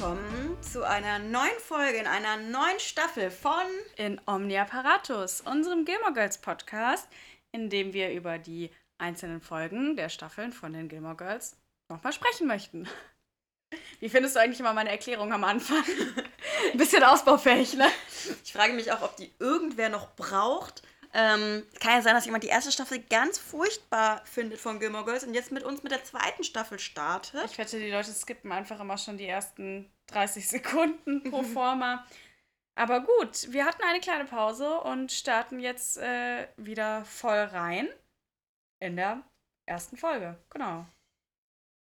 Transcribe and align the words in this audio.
willkommen 0.00 0.56
zu 0.62 0.82
einer 0.82 1.18
neuen 1.18 1.58
Folge 1.58 1.98
in 1.98 2.06
einer 2.06 2.38
neuen 2.38 2.80
Staffel 2.80 3.30
von 3.30 3.66
In 3.96 4.18
Omnia 4.24 4.64
Paratus, 4.64 5.42
unserem 5.42 5.84
Gilmore 5.84 6.14
Girls 6.14 6.38
Podcast, 6.38 7.06
in 7.52 7.68
dem 7.68 7.92
wir 7.92 8.10
über 8.10 8.38
die 8.38 8.70
einzelnen 8.96 9.42
Folgen 9.42 9.96
der 9.96 10.08
Staffeln 10.08 10.54
von 10.54 10.72
den 10.72 10.88
Gilmore 10.88 11.16
Girls 11.16 11.58
nochmal 11.90 12.14
sprechen 12.14 12.46
möchten. 12.46 12.88
Wie 13.98 14.08
findest 14.08 14.36
du 14.36 14.40
eigentlich 14.40 14.60
immer 14.60 14.72
meine 14.72 14.88
Erklärung 14.88 15.34
am 15.34 15.44
Anfang? 15.44 15.84
Ein 16.72 16.78
bisschen 16.78 17.02
ausbaufähig, 17.02 17.74
ne? 17.74 17.86
Ich 18.42 18.54
frage 18.54 18.72
mich 18.72 18.90
auch, 18.92 19.02
ob 19.02 19.16
die 19.16 19.30
irgendwer 19.38 19.90
noch 19.90 20.16
braucht. 20.16 20.82
Ähm, 21.12 21.64
kann 21.80 21.94
ja 21.94 22.02
sein, 22.02 22.14
dass 22.14 22.24
jemand 22.24 22.44
die 22.44 22.48
erste 22.48 22.70
Staffel 22.70 23.00
ganz 23.00 23.36
furchtbar 23.36 24.22
findet 24.24 24.60
von 24.60 24.78
Gilmore 24.78 25.04
Girls 25.04 25.24
und 25.24 25.34
jetzt 25.34 25.50
mit 25.50 25.64
uns 25.64 25.82
mit 25.82 25.90
der 25.90 26.04
zweiten 26.04 26.44
Staffel 26.44 26.78
startet. 26.78 27.44
Ich 27.46 27.58
wette, 27.58 27.80
die 27.80 27.90
Leute 27.90 28.12
skippen 28.12 28.52
einfach 28.52 28.78
immer 28.78 28.96
schon 28.96 29.18
die 29.18 29.26
ersten 29.26 29.90
30 30.12 30.48
Sekunden 30.48 31.22
pro 31.24 31.42
Forma. 31.42 32.06
Aber 32.76 33.00
gut, 33.00 33.52
wir 33.52 33.66
hatten 33.66 33.82
eine 33.82 34.00
kleine 34.00 34.24
Pause 34.24 34.80
und 34.80 35.12
starten 35.12 35.60
jetzt 35.60 35.98
äh, 35.98 36.48
wieder 36.56 37.04
voll 37.04 37.38
rein 37.38 37.88
in 38.80 38.96
der 38.96 39.22
ersten 39.66 39.96
Folge. 39.96 40.38
Genau. 40.50 40.86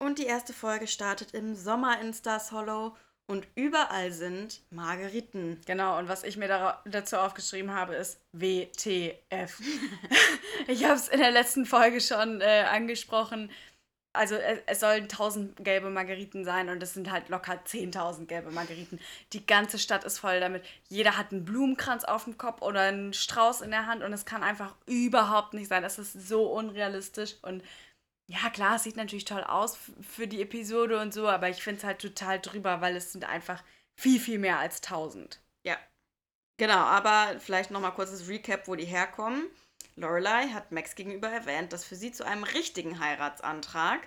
Und 0.02 0.18
die 0.18 0.26
erste 0.26 0.52
Folge 0.52 0.86
startet 0.86 1.32
im 1.34 1.54
Sommer 1.54 2.00
in 2.00 2.12
Stars 2.12 2.52
Hollow 2.52 2.96
und 3.30 3.46
überall 3.56 4.10
sind 4.10 4.62
Margeriten. 4.70 5.60
Genau, 5.66 5.98
und 5.98 6.08
was 6.08 6.22
ich 6.22 6.36
mir 6.36 6.48
da, 6.48 6.82
dazu 6.86 7.16
aufgeschrieben 7.16 7.72
habe, 7.72 7.94
ist 7.94 8.20
WTF. 8.32 9.60
ich 10.66 10.84
habe 10.84 10.94
es 10.94 11.08
in 11.08 11.20
der 11.20 11.30
letzten 11.30 11.66
Folge 11.66 12.00
schon 12.00 12.40
äh, 12.40 12.64
angesprochen. 12.70 13.50
Also 14.18 14.34
es, 14.34 14.58
es 14.66 14.80
sollen 14.80 15.04
1000 15.04 15.64
gelbe 15.64 15.90
Margeriten 15.90 16.44
sein 16.44 16.68
und 16.68 16.82
es 16.82 16.92
sind 16.92 17.10
halt 17.10 17.28
locker 17.28 17.60
10.000 17.64 18.26
gelbe 18.26 18.50
Margeriten. 18.50 18.98
Die 19.32 19.46
ganze 19.46 19.78
Stadt 19.78 20.02
ist 20.02 20.18
voll 20.18 20.40
damit. 20.40 20.64
Jeder 20.88 21.16
hat 21.16 21.30
einen 21.30 21.44
Blumenkranz 21.44 22.02
auf 22.02 22.24
dem 22.24 22.36
Kopf 22.36 22.60
oder 22.60 22.80
einen 22.80 23.12
Strauß 23.12 23.60
in 23.60 23.70
der 23.70 23.86
Hand 23.86 24.02
und 24.02 24.12
es 24.12 24.24
kann 24.24 24.42
einfach 24.42 24.74
überhaupt 24.86 25.54
nicht 25.54 25.68
sein. 25.68 25.84
Es 25.84 26.00
ist 26.00 26.14
so 26.14 26.52
unrealistisch 26.52 27.36
und 27.42 27.62
ja, 28.26 28.50
klar, 28.50 28.74
es 28.74 28.82
sieht 28.82 28.96
natürlich 28.96 29.24
toll 29.24 29.44
aus 29.44 29.78
für 30.02 30.26
die 30.26 30.42
Episode 30.42 31.00
und 31.00 31.14
so, 31.14 31.28
aber 31.28 31.48
ich 31.48 31.62
finde 31.62 31.78
es 31.78 31.84
halt 31.84 32.00
total 32.00 32.40
drüber, 32.40 32.80
weil 32.80 32.96
es 32.96 33.12
sind 33.12 33.24
einfach 33.24 33.62
viel, 33.96 34.18
viel 34.18 34.40
mehr 34.40 34.58
als 34.58 34.82
1000. 34.82 35.40
Ja. 35.62 35.76
Genau, 36.58 36.74
aber 36.78 37.38
vielleicht 37.38 37.70
nochmal 37.70 37.94
kurzes 37.94 38.28
Recap, 38.28 38.66
wo 38.66 38.74
die 38.74 38.84
herkommen. 38.84 39.46
Lorelei 39.96 40.48
hat 40.48 40.70
Max 40.70 40.94
gegenüber 40.94 41.28
erwähnt, 41.28 41.72
dass 41.72 41.84
für 41.84 41.96
sie 41.96 42.12
zu 42.12 42.24
einem 42.24 42.44
richtigen 42.44 43.00
Heiratsantrag 43.00 44.06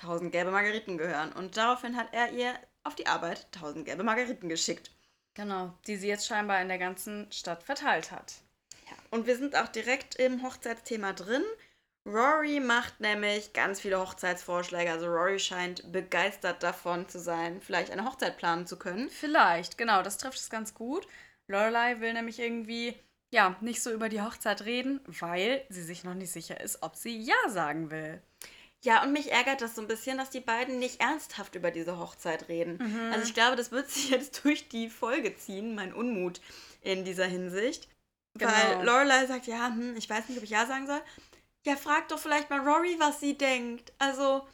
1000 0.00 0.32
gelbe 0.32 0.50
Margeriten 0.50 0.98
gehören. 0.98 1.32
Und 1.32 1.56
daraufhin 1.56 1.96
hat 1.96 2.08
er 2.12 2.32
ihr 2.32 2.54
auf 2.84 2.94
die 2.94 3.06
Arbeit 3.06 3.46
1000 3.54 3.84
gelbe 3.84 4.04
Margeriten 4.04 4.48
geschickt. 4.48 4.90
Genau, 5.34 5.72
die 5.86 5.96
sie 5.96 6.08
jetzt 6.08 6.26
scheinbar 6.26 6.60
in 6.60 6.68
der 6.68 6.78
ganzen 6.78 7.30
Stadt 7.32 7.62
verteilt 7.62 8.10
hat. 8.10 8.34
Ja. 8.88 8.96
Und 9.10 9.26
wir 9.26 9.36
sind 9.36 9.56
auch 9.56 9.68
direkt 9.68 10.16
im 10.16 10.42
Hochzeitsthema 10.42 11.12
drin. 11.12 11.44
Rory 12.04 12.58
macht 12.58 13.00
nämlich 13.00 13.52
ganz 13.52 13.80
viele 13.80 14.00
Hochzeitsvorschläge. 14.00 14.90
Also 14.90 15.06
Rory 15.06 15.38
scheint 15.38 15.90
begeistert 15.92 16.62
davon 16.62 17.08
zu 17.08 17.18
sein, 17.20 17.60
vielleicht 17.60 17.92
eine 17.92 18.04
Hochzeit 18.04 18.36
planen 18.36 18.66
zu 18.66 18.76
können. 18.76 19.08
Vielleicht, 19.08 19.78
genau, 19.78 20.02
das 20.02 20.18
trifft 20.18 20.38
es 20.38 20.50
ganz 20.50 20.74
gut. 20.74 21.06
Lorelei 21.46 22.00
will 22.00 22.12
nämlich 22.12 22.40
irgendwie, 22.40 22.96
ja, 23.32 23.56
nicht 23.60 23.82
so 23.82 23.90
über 23.90 24.08
die 24.08 24.20
Hochzeit 24.20 24.64
reden, 24.64 25.00
weil 25.06 25.64
sie 25.70 25.82
sich 25.82 26.04
noch 26.04 26.14
nicht 26.14 26.30
sicher 26.30 26.60
ist, 26.60 26.82
ob 26.82 26.96
sie 26.96 27.18
Ja 27.18 27.48
sagen 27.48 27.90
will. 27.90 28.20
Ja, 28.84 29.02
und 29.04 29.12
mich 29.12 29.30
ärgert 29.32 29.62
das 29.62 29.74
so 29.74 29.80
ein 29.80 29.88
bisschen, 29.88 30.18
dass 30.18 30.30
die 30.30 30.40
beiden 30.40 30.78
nicht 30.78 31.00
ernsthaft 31.00 31.54
über 31.54 31.70
diese 31.70 31.98
Hochzeit 31.98 32.48
reden. 32.48 32.78
Mhm. 32.78 33.12
Also 33.12 33.24
ich 33.26 33.34
glaube, 33.34 33.56
das 33.56 33.70
wird 33.70 33.88
sich 33.88 34.10
jetzt 34.10 34.44
durch 34.44 34.68
die 34.68 34.90
Folge 34.90 35.34
ziehen, 35.36 35.74
mein 35.74 35.94
Unmut 35.94 36.40
in 36.82 37.04
dieser 37.04 37.26
Hinsicht. 37.26 37.88
Genau. 38.38 38.50
Weil 38.52 38.84
Lorelei 38.84 39.26
sagt, 39.26 39.46
ja, 39.46 39.68
hm, 39.68 39.96
ich 39.96 40.10
weiß 40.10 40.28
nicht, 40.28 40.38
ob 40.38 40.44
ich 40.44 40.50
Ja 40.50 40.66
sagen 40.66 40.86
soll. 40.86 41.00
Ja, 41.64 41.76
frag 41.76 42.08
doch 42.08 42.18
vielleicht 42.18 42.50
mal 42.50 42.60
Rory, 42.60 42.96
was 42.98 43.20
sie 43.20 43.38
denkt. 43.38 43.92
Also, 43.98 44.46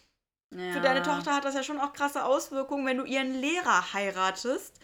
Ja. 0.55 0.73
für 0.73 0.81
deine 0.81 1.03
Tochter 1.03 1.35
hat 1.35 1.45
das 1.45 1.55
ja 1.55 1.63
schon 1.63 1.81
auch 1.81 1.93
krasse 1.95 2.25
Auswirkungen, 2.25 2.87
wenn 2.87 2.99
du 2.99 3.05
ihren 3.05 3.35
Lehrer 3.41 3.93
heiratest. 3.95 4.79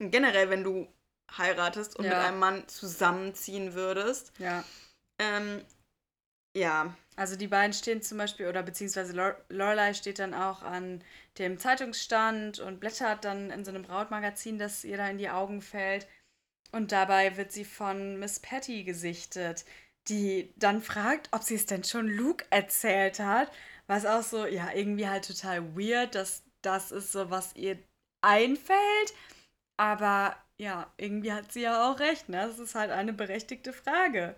Und 0.00 0.10
generell, 0.10 0.50
wenn 0.50 0.64
du 0.64 0.88
heiratest 1.36 1.96
und 1.96 2.04
Ja. 2.04 2.10
mit 2.10 2.18
einem 2.18 2.38
Mann 2.38 2.68
zusammenziehen 2.68 3.74
würdest. 3.74 4.32
Ja. 4.38 4.64
Ähm, 5.18 5.64
ja. 6.56 6.94
Also 7.16 7.34
die 7.36 7.48
beiden 7.48 7.72
stehen 7.72 8.00
zum 8.00 8.18
Beispiel, 8.18 8.46
oder 8.46 8.62
beziehungsweise 8.62 9.12
Lor 9.12 9.36
Lorelei 9.48 9.92
steht 9.92 10.20
dann 10.20 10.34
auch 10.34 10.62
an 10.62 11.02
dem 11.38 11.58
Zeitungsstand 11.58 12.60
und 12.60 12.78
blättert 12.80 13.24
dann 13.24 13.50
in 13.50 13.64
so 13.64 13.70
einem 13.72 13.82
Brautmagazin, 13.82 14.58
das 14.58 14.84
ihr 14.84 14.96
da 14.96 15.08
in 15.08 15.18
die 15.18 15.28
Augen 15.30 15.60
fällt. 15.60 16.06
Und 16.70 16.92
dabei 16.92 17.36
wird 17.36 17.50
sie 17.50 17.64
von 17.64 18.18
Miss 18.18 18.38
Patty 18.40 18.84
gesichtet, 18.84 19.64
die 20.08 20.52
dann 20.56 20.80
fragt, 20.82 21.28
ob 21.32 21.42
sie 21.42 21.54
es 21.56 21.66
denn 21.66 21.82
schon 21.82 22.06
Luke 22.08 22.44
erzählt 22.50 23.18
hat. 23.20 23.50
Was 23.86 24.04
auch 24.06 24.22
so, 24.22 24.46
ja, 24.46 24.70
irgendwie 24.72 25.08
halt 25.08 25.26
total 25.26 25.76
weird, 25.76 26.14
dass 26.14 26.42
das 26.62 26.92
ist 26.92 27.10
so, 27.12 27.30
was 27.30 27.56
ihr 27.56 27.78
einfällt. 28.20 29.14
Aber 29.78 30.36
ja, 30.58 30.92
irgendwie 30.98 31.32
hat 31.32 31.52
sie 31.52 31.62
ja 31.62 31.90
auch 31.90 32.00
recht, 32.00 32.28
ne? 32.28 32.46
Das 32.46 32.58
ist 32.58 32.74
halt 32.74 32.90
eine 32.90 33.14
berechtigte 33.14 33.72
Frage. 33.72 34.36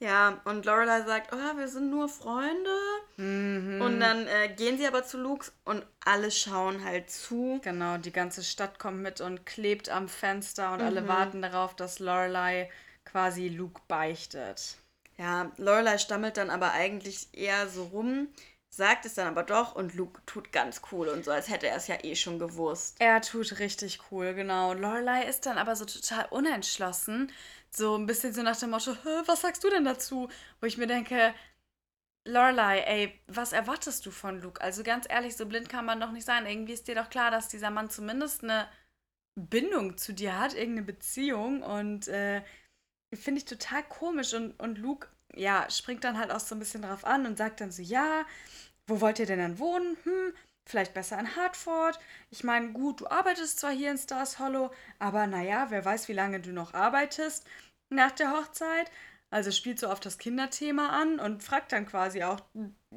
Ja, 0.00 0.40
und 0.44 0.64
Lorelei 0.64 1.02
sagt, 1.02 1.32
oh, 1.32 1.56
wir 1.58 1.68
sind 1.68 1.90
nur 1.90 2.08
Freunde. 2.08 2.70
Mhm. 3.16 3.80
Und 3.82 4.00
dann 4.00 4.26
äh, 4.26 4.48
gehen 4.48 4.78
sie 4.78 4.86
aber 4.86 5.04
zu 5.04 5.18
Luke 5.18 5.52
und 5.64 5.86
alle 6.04 6.30
schauen 6.30 6.84
halt 6.84 7.10
zu. 7.10 7.60
Genau, 7.62 7.98
die 7.98 8.12
ganze 8.12 8.42
Stadt 8.42 8.78
kommt 8.78 9.00
mit 9.02 9.20
und 9.20 9.46
klebt 9.46 9.88
am 9.90 10.08
Fenster 10.08 10.72
und 10.72 10.80
Mhm. 10.80 10.86
alle 10.86 11.08
warten 11.08 11.42
darauf, 11.42 11.74
dass 11.76 11.98
Lorelei 11.98 12.70
quasi 13.04 13.48
Luke 13.48 13.80
beichtet. 13.88 14.76
Ja, 15.18 15.52
Lorelei 15.58 15.98
stammelt 15.98 16.36
dann 16.38 16.50
aber 16.50 16.72
eigentlich 16.72 17.28
eher 17.32 17.68
so 17.68 17.84
rum, 17.84 18.28
sagt 18.70 19.04
es 19.04 19.14
dann 19.14 19.26
aber 19.26 19.42
doch 19.42 19.74
und 19.74 19.94
Luke 19.94 20.22
tut 20.26 20.52
ganz 20.52 20.80
cool 20.92 21.08
und 21.08 21.24
so, 21.24 21.30
als 21.32 21.48
hätte 21.48 21.68
er 21.68 21.76
es 21.76 21.88
ja 21.88 21.98
eh 22.04 22.14
schon 22.14 22.38
gewusst. 22.38 22.96
Er 23.00 23.20
tut 23.20 23.58
richtig 23.58 24.00
cool, 24.10 24.32
genau. 24.34 24.72
Lorelei 24.74 25.24
ist 25.24 25.44
dann 25.46 25.58
aber 25.58 25.74
so 25.76 25.84
total 25.84 26.26
unentschlossen. 26.30 27.32
So 27.70 27.96
ein 27.96 28.06
bisschen 28.06 28.32
so 28.32 28.42
nach 28.42 28.56
dem 28.58 28.70
Motto, 28.70 28.92
"Hä, 28.94 29.22
was 29.26 29.40
sagst 29.42 29.64
du 29.64 29.70
denn 29.70 29.84
dazu? 29.84 30.28
Wo 30.60 30.66
ich 30.66 30.78
mir 30.78 30.86
denke, 30.86 31.34
Lorelei, 32.26 32.80
ey, 32.80 33.20
was 33.26 33.52
erwartest 33.52 34.04
du 34.06 34.10
von 34.10 34.40
Luke? 34.40 34.60
Also 34.60 34.82
ganz 34.82 35.06
ehrlich, 35.08 35.36
so 35.36 35.46
blind 35.46 35.68
kann 35.68 35.86
man 35.86 36.00
doch 36.00 36.12
nicht 36.12 36.26
sein. 36.26 36.46
Irgendwie 36.46 36.74
ist 36.74 36.86
dir 36.88 36.94
doch 36.94 37.10
klar, 37.10 37.30
dass 37.30 37.48
dieser 37.48 37.70
Mann 37.70 37.90
zumindest 37.90 38.42
eine 38.44 38.68
Bindung 39.36 39.96
zu 39.98 40.12
dir 40.14 40.38
hat, 40.38 40.54
irgendeine 40.54 40.86
Beziehung. 40.86 41.62
Und 41.62 42.08
äh, 42.08 42.42
finde 43.14 43.38
ich 43.40 43.46
total 43.46 43.82
komisch. 43.84 44.34
Und, 44.34 44.58
und 44.60 44.78
Luke, 44.78 45.08
ja, 45.34 45.68
springt 45.70 46.04
dann 46.04 46.18
halt 46.18 46.30
auch 46.30 46.40
so 46.40 46.54
ein 46.54 46.58
bisschen 46.58 46.82
drauf 46.82 47.04
an 47.04 47.26
und 47.26 47.38
sagt 47.38 47.60
dann 47.60 47.72
so, 47.72 47.82
ja, 47.82 48.24
wo 48.86 49.00
wollt 49.00 49.18
ihr 49.18 49.26
denn 49.26 49.38
dann 49.38 49.58
wohnen? 49.58 49.96
Hm, 50.04 50.34
vielleicht 50.66 50.94
besser 50.94 51.18
in 51.18 51.36
Hartford. 51.36 51.98
Ich 52.30 52.44
meine, 52.44 52.72
gut, 52.72 53.00
du 53.00 53.06
arbeitest 53.08 53.60
zwar 53.60 53.72
hier 53.72 53.90
in 53.90 53.98
Stars 53.98 54.38
Hollow, 54.38 54.70
aber 54.98 55.26
naja, 55.26 55.66
wer 55.70 55.84
weiß, 55.84 56.08
wie 56.08 56.12
lange 56.12 56.40
du 56.40 56.52
noch 56.52 56.74
arbeitest 56.74 57.46
nach 57.90 58.12
der 58.12 58.32
Hochzeit. 58.32 58.90
Also 59.32 59.52
spielt 59.52 59.78
so 59.78 59.86
auf 59.88 60.00
das 60.00 60.18
Kinderthema 60.18 60.88
an 60.88 61.20
und 61.20 61.44
fragt 61.44 61.70
dann 61.72 61.86
quasi 61.86 62.24
auch, 62.24 62.40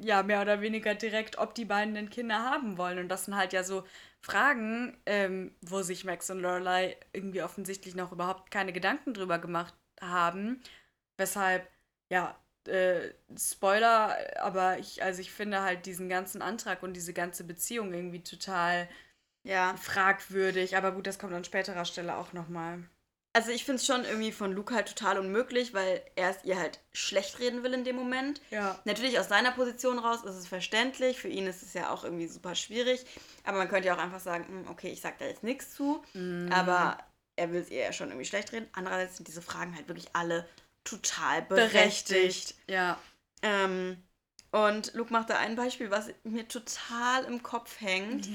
ja, 0.00 0.24
mehr 0.24 0.42
oder 0.42 0.60
weniger 0.60 0.94
direkt, 0.96 1.38
ob 1.38 1.54
die 1.54 1.64
beiden 1.64 1.94
denn 1.94 2.10
Kinder 2.10 2.40
haben 2.40 2.76
wollen. 2.76 2.98
Und 2.98 3.08
das 3.08 3.26
sind 3.26 3.36
halt 3.36 3.52
ja 3.52 3.62
so 3.62 3.84
Fragen, 4.20 4.98
ähm, 5.06 5.54
wo 5.60 5.82
sich 5.82 6.04
Max 6.04 6.30
und 6.30 6.40
Lorelei 6.40 6.96
irgendwie 7.12 7.42
offensichtlich 7.42 7.94
noch 7.94 8.10
überhaupt 8.10 8.50
keine 8.50 8.72
Gedanken 8.72 9.14
drüber 9.14 9.38
gemacht 9.38 9.74
haben. 10.00 10.60
Weshalb, 11.18 11.68
ja, 12.14 12.38
äh, 12.66 13.10
Spoiler, 13.36 14.16
aber 14.40 14.78
ich, 14.78 15.02
also 15.02 15.20
ich 15.20 15.30
finde 15.32 15.60
halt 15.62 15.84
diesen 15.86 16.08
ganzen 16.08 16.40
Antrag 16.42 16.82
und 16.82 16.94
diese 16.94 17.12
ganze 17.12 17.44
Beziehung 17.44 17.92
irgendwie 17.92 18.22
total 18.22 18.88
Ja, 19.42 19.76
fragwürdig. 19.76 20.76
Aber 20.76 20.92
gut, 20.92 21.06
das 21.06 21.18
kommt 21.18 21.34
an 21.34 21.44
späterer 21.44 21.84
Stelle 21.84 22.16
auch 22.16 22.32
nochmal. 22.32 22.78
also 23.36 23.50
ich 23.50 23.64
finde 23.64 23.80
es 23.80 23.86
schon 23.86 24.04
irgendwie 24.04 24.32
von 24.32 24.52
Luke 24.52 24.72
halt 24.74 24.88
total 24.88 25.18
unmöglich, 25.18 25.74
weil 25.74 26.02
er 26.14 26.30
es 26.30 26.44
ihr 26.44 26.56
halt 26.58 26.80
schlecht 26.92 27.38
reden 27.40 27.62
will 27.64 27.74
in 27.74 27.84
dem 27.84 27.96
Moment. 27.96 28.40
Ja. 28.50 28.78
Natürlich 28.84 29.18
aus 29.18 29.28
seiner 29.28 29.50
Position 29.50 29.98
raus 29.98 30.22
ist 30.24 30.36
es 30.36 30.46
verständlich, 30.46 31.18
für 31.20 31.28
ihn 31.28 31.46
ist 31.48 31.62
es 31.62 31.74
ja 31.74 31.90
auch 31.90 32.04
irgendwie 32.04 32.28
super 32.28 32.54
schwierig, 32.54 33.04
aber 33.44 33.58
man 33.58 33.68
könnte 33.68 33.88
ja 33.88 33.94
auch 33.96 33.98
einfach 34.06 34.20
sagen, 34.20 34.46
hm, 34.48 34.68
okay, 34.70 34.90
ich 34.92 35.00
sag 35.02 35.18
da 35.18 35.26
jetzt 35.26 35.42
nichts 35.42 35.74
zu, 35.74 36.02
Mhm. 36.14 36.50
aber 36.52 36.96
er 37.36 37.50
will 37.52 37.60
es 37.60 37.70
ihr 37.70 37.82
ja 37.82 37.92
schon 37.92 38.08
irgendwie 38.08 38.24
schlecht 38.32 38.52
reden. 38.52 38.68
Andererseits 38.72 39.16
sind 39.16 39.26
diese 39.28 39.42
Fragen 39.42 39.74
halt 39.74 39.88
wirklich 39.88 40.08
alle 40.14 40.46
total 40.84 41.42
berechtigt. 41.42 42.54
Ja. 42.68 42.98
Ähm, 43.42 44.02
und 44.50 44.94
Luke 44.94 45.12
macht 45.12 45.30
da 45.30 45.38
ein 45.38 45.56
Beispiel, 45.56 45.90
was 45.90 46.10
mir 46.22 46.46
total 46.46 47.24
im 47.24 47.42
Kopf 47.42 47.80
hängt. 47.80 48.28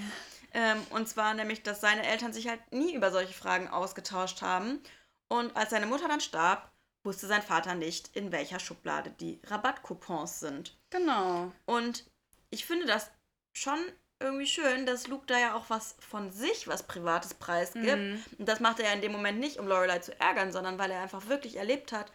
Ähm, 0.53 0.85
und 0.89 1.07
zwar 1.07 1.33
nämlich, 1.33 1.63
dass 1.63 1.79
seine 1.79 2.05
Eltern 2.05 2.33
sich 2.33 2.47
halt 2.47 2.59
nie 2.71 2.93
über 2.93 3.11
solche 3.11 3.33
Fragen 3.33 3.67
ausgetauscht 3.67 4.41
haben. 4.41 4.81
Und 5.27 5.55
als 5.55 5.69
seine 5.69 5.85
Mutter 5.85 6.07
dann 6.07 6.21
starb, 6.21 6.71
wusste 7.03 7.27
sein 7.27 7.41
Vater 7.41 7.75
nicht, 7.75 8.15
in 8.15 8.31
welcher 8.31 8.59
Schublade 8.59 9.11
die 9.11 9.39
Rabattcoupons 9.45 10.39
sind. 10.39 10.77
Genau. 10.89 11.51
Und 11.65 12.03
ich 12.49 12.65
finde 12.65 12.85
das 12.85 13.11
schon 13.53 13.79
irgendwie 14.19 14.47
schön, 14.47 14.85
dass 14.85 15.07
Luke 15.07 15.25
da 15.27 15.39
ja 15.39 15.55
auch 15.55 15.69
was 15.69 15.95
von 15.99 16.31
sich, 16.31 16.67
was 16.67 16.83
Privates 16.83 17.33
preisgibt. 17.33 17.85
Mhm. 17.85 18.23
Und 18.37 18.49
das 18.49 18.59
macht 18.59 18.79
er 18.79 18.87
ja 18.87 18.93
in 18.93 19.01
dem 19.01 19.13
Moment 19.13 19.39
nicht, 19.39 19.57
um 19.57 19.67
Lorelei 19.67 19.99
zu 19.99 20.19
ärgern, 20.19 20.51
sondern 20.51 20.77
weil 20.77 20.91
er 20.91 21.01
einfach 21.01 21.27
wirklich 21.27 21.55
erlebt 21.55 21.93
hat, 21.93 22.11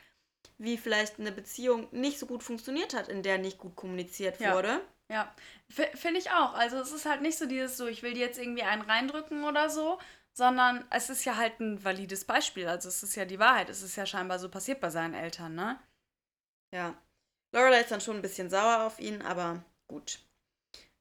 wie 0.59 0.77
vielleicht 0.79 1.19
eine 1.19 1.33
Beziehung 1.33 1.89
nicht 1.93 2.19
so 2.19 2.27
gut 2.27 2.43
funktioniert 2.43 2.95
hat, 2.95 3.09
in 3.09 3.23
der 3.23 3.39
nicht 3.39 3.59
gut 3.59 3.77
kommuniziert 3.77 4.41
Ja. 4.41 4.55
wurde. 4.55 4.81
Ja, 5.11 5.35
finde 5.69 6.19
ich 6.19 6.31
auch. 6.31 6.55
Also 6.55 6.79
es 6.79 6.91
ist 6.93 7.05
halt 7.07 7.21
nicht 7.21 7.37
so 7.39 7.47
dieses 7.47 7.77
so, 7.77 7.87
ich 7.87 8.03
will 8.03 8.15
dir 8.15 8.25
jetzt 8.27 8.39
irgendwie 8.39 8.63
einen 8.63 8.83
reindrücken 8.83 9.45
oder 9.45 9.69
so, 9.69 9.99
sondern 10.37 10.85
es 10.91 11.11
ist 11.11 11.25
ja 11.25 11.37
halt 11.37 11.61
ein 11.61 11.85
valides 11.85 12.25
Beispiel. 12.25 12.67
Also 12.67 12.89
es 12.89 13.03
ist 13.03 13.15
ja 13.15 13.25
die 13.25 13.39
Wahrheit. 13.39 13.69
Es 13.69 13.83
ist 13.83 13.97
ja 13.97 14.07
scheinbar 14.07 14.39
so 14.39 14.49
passiert 14.49 14.81
bei 14.81 14.91
seinen 14.91 15.15
Eltern, 15.15 15.55
ne? 15.55 15.79
Ja. 16.75 16.95
Lorelei 17.55 17.81
ist 17.83 17.91
dann 17.91 18.01
schon 18.01 18.17
ein 18.17 18.23
bisschen 18.23 18.51
sauer 18.51 18.85
auf 18.85 18.99
ihn, 18.99 19.23
aber 19.23 19.63
gut. 19.89 20.19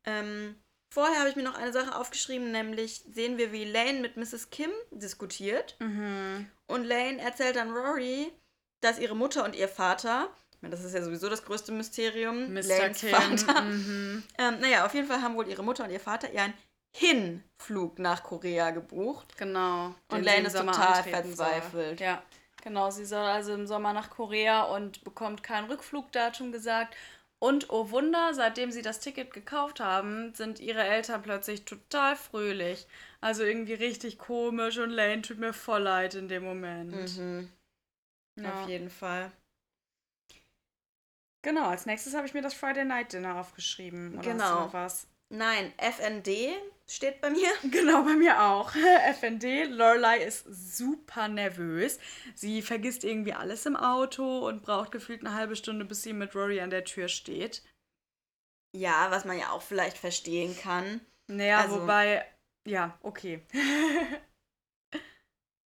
Ähm, 0.05 0.61
vorher 0.93 1.17
habe 1.19 1.29
ich 1.29 1.35
mir 1.35 1.41
noch 1.43 1.57
eine 1.57 1.71
Sache 1.73 1.95
aufgeschrieben, 1.95 2.51
nämlich 2.51 3.03
sehen 3.09 3.37
wir, 3.37 3.51
wie 3.51 3.63
Lane 3.63 4.01
mit 4.01 4.17
Mrs. 4.17 4.49
Kim 4.51 4.69
diskutiert. 4.91 5.77
Mhm. 5.79 6.51
Und 6.67 6.83
Lane 6.83 7.19
erzählt 7.21 7.55
dann 7.55 7.71
Rory, 7.71 8.31
dass 8.83 9.00
ihre 9.00 9.15
Mutter 9.15 9.44
und 9.44 9.56
ihr 9.56 9.68
Vater, 9.68 10.30
ich 10.51 10.62
meine, 10.62 10.75
das 10.75 10.83
ist 10.83 10.94
ja 10.94 11.03
sowieso 11.03 11.30
das 11.30 11.44
größte 11.44 11.71
Mysterium, 11.71 12.53
Mr. 12.53 12.63
Lanes. 12.63 13.01
Vater. 13.01 13.62
Mhm. 13.62 14.24
Ähm, 14.38 14.59
naja, 14.59 14.85
auf 14.85 14.94
jeden 14.94 15.07
Fall 15.07 15.21
haben 15.21 15.35
wohl 15.35 15.47
ihre 15.47 15.63
Mutter 15.63 15.83
und 15.83 15.91
ihr 15.91 16.00
Vater 16.00 16.31
ihren 16.31 16.53
Hinflug 16.95 17.97
nach 18.00 18.24
Korea 18.24 18.71
gebucht. 18.71 19.38
Genau. 19.38 19.95
Und 20.09 20.24
Lane 20.24 20.47
ist 20.47 20.56
total 20.56 21.03
soll. 21.03 21.12
verzweifelt. 21.12 22.00
Ja, 22.00 22.21
genau. 22.62 22.91
Sie 22.91 23.06
soll 23.06 23.25
also 23.25 23.53
im 23.53 23.65
Sommer 23.65 23.94
nach 23.94 24.12
Korea 24.12 24.63
und 24.63 25.03
bekommt 25.03 25.41
kein 25.41 25.65
Rückflugdatum 25.65 26.51
gesagt. 26.51 26.95
Und 27.39 27.69
oh 27.71 27.89
Wunder, 27.89 28.33
seitdem 28.33 28.71
sie 28.71 28.83
das 28.83 29.01
Ticket 29.01 29.33
gekauft 29.33 29.81
haben, 29.81 30.33
sind 30.33 30.62
ihre 30.62 30.83
Eltern 30.83 31.21
plötzlich 31.24 31.65
total 31.65 32.15
fröhlich. 32.15 32.88
Also 33.19 33.44
irgendwie 33.44 33.74
richtig 33.74 34.18
komisch 34.18 34.77
und 34.77 34.91
Lane 34.91 35.24
tut 35.24 35.39
mir 35.39 35.51
voll 35.51 35.81
leid 35.81 36.15
in 36.15 36.29
dem 36.29 36.44
Moment. 36.44 37.18
Mhm, 37.18 37.50
Ja. 38.35 38.63
Auf 38.63 38.69
jeden 38.69 38.89
Fall. 38.89 39.31
Genau, 41.44 41.68
als 41.68 41.85
nächstes 41.85 42.15
habe 42.15 42.25
ich 42.25 42.33
mir 42.33 42.41
das 42.41 42.53
Friday 42.53 42.85
Night 42.85 43.13
Dinner 43.13 43.35
aufgeschrieben. 43.39 44.13
Oder 44.13 44.21
Genau. 44.31 44.44
hast 44.44 44.51
du 44.53 44.59
noch 44.65 44.74
was? 44.74 45.07
Nein, 45.30 45.74
FND 45.77 46.30
steht 46.88 47.19
bei 47.21 47.30
mir. 47.30 47.47
Genau, 47.71 48.03
bei 48.03 48.13
mir 48.13 48.41
auch. 48.41 48.71
FND, 49.19 49.65
Lorelei 49.69 50.19
ist 50.24 50.45
super 50.77 51.27
nervös. 51.27 52.00
Sie 52.35 52.62
vergisst 52.62 53.03
irgendwie 53.03 53.33
alles 53.33 53.65
im 53.65 53.75
Auto 53.75 54.47
und 54.47 54.62
braucht 54.63 54.91
gefühlt 54.91 55.21
eine 55.21 55.33
halbe 55.36 55.56
Stunde, 55.56 55.86
bis 55.86 56.03
sie 56.03 56.13
mit 56.13 56.33
Rory 56.36 56.62
an 56.62 56.69
der 56.69 56.86
Tür 56.86 57.07
steht. 57.07 57.62
Ja, 58.75 59.12
was 59.12 59.25
man 59.25 59.38
ja 59.38 59.50
auch 59.51 59.62
vielleicht 59.62 59.97
verstehen 59.97 60.57
kann. 60.57 61.01
Naja, 61.27 61.59
Also- 61.59 61.81
wobei, 61.81 62.25
ja, 62.65 62.97
okay. 63.01 63.41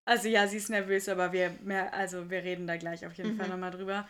also 0.08 0.28
ja, 0.28 0.48
sie 0.48 0.58
ist 0.58 0.70
nervös, 0.70 1.08
aber 1.10 1.32
wir, 1.34 1.52
mehr, 1.64 1.94
also 1.94 2.30
wir 2.30 2.44
reden 2.44 2.66
da 2.68 2.78
gleich 2.78 3.06
auf 3.06 3.14
jeden 3.14 3.34
Mhm. 3.34 3.38
Fall 3.38 3.50
nochmal 3.50 3.72
drüber. 3.72 4.08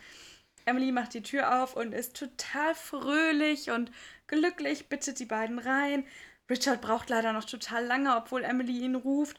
Emily 0.65 0.91
macht 0.91 1.13
die 1.13 1.23
Tür 1.23 1.63
auf 1.63 1.75
und 1.75 1.93
ist 1.93 2.15
total 2.17 2.75
fröhlich 2.75 3.71
und 3.71 3.91
glücklich, 4.27 4.89
bittet 4.89 5.19
die 5.19 5.25
beiden 5.25 5.59
rein. 5.59 6.05
Richard 6.49 6.81
braucht 6.81 7.09
leider 7.09 7.33
noch 7.33 7.45
total 7.45 7.85
lange, 7.85 8.15
obwohl 8.15 8.43
Emily 8.43 8.79
ihn 8.79 8.95
ruft. 8.95 9.37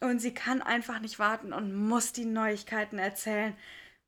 Und 0.00 0.20
sie 0.20 0.34
kann 0.34 0.60
einfach 0.60 1.00
nicht 1.00 1.18
warten 1.18 1.52
und 1.54 1.74
muss 1.74 2.12
die 2.12 2.26
Neuigkeiten 2.26 2.98
erzählen. 2.98 3.56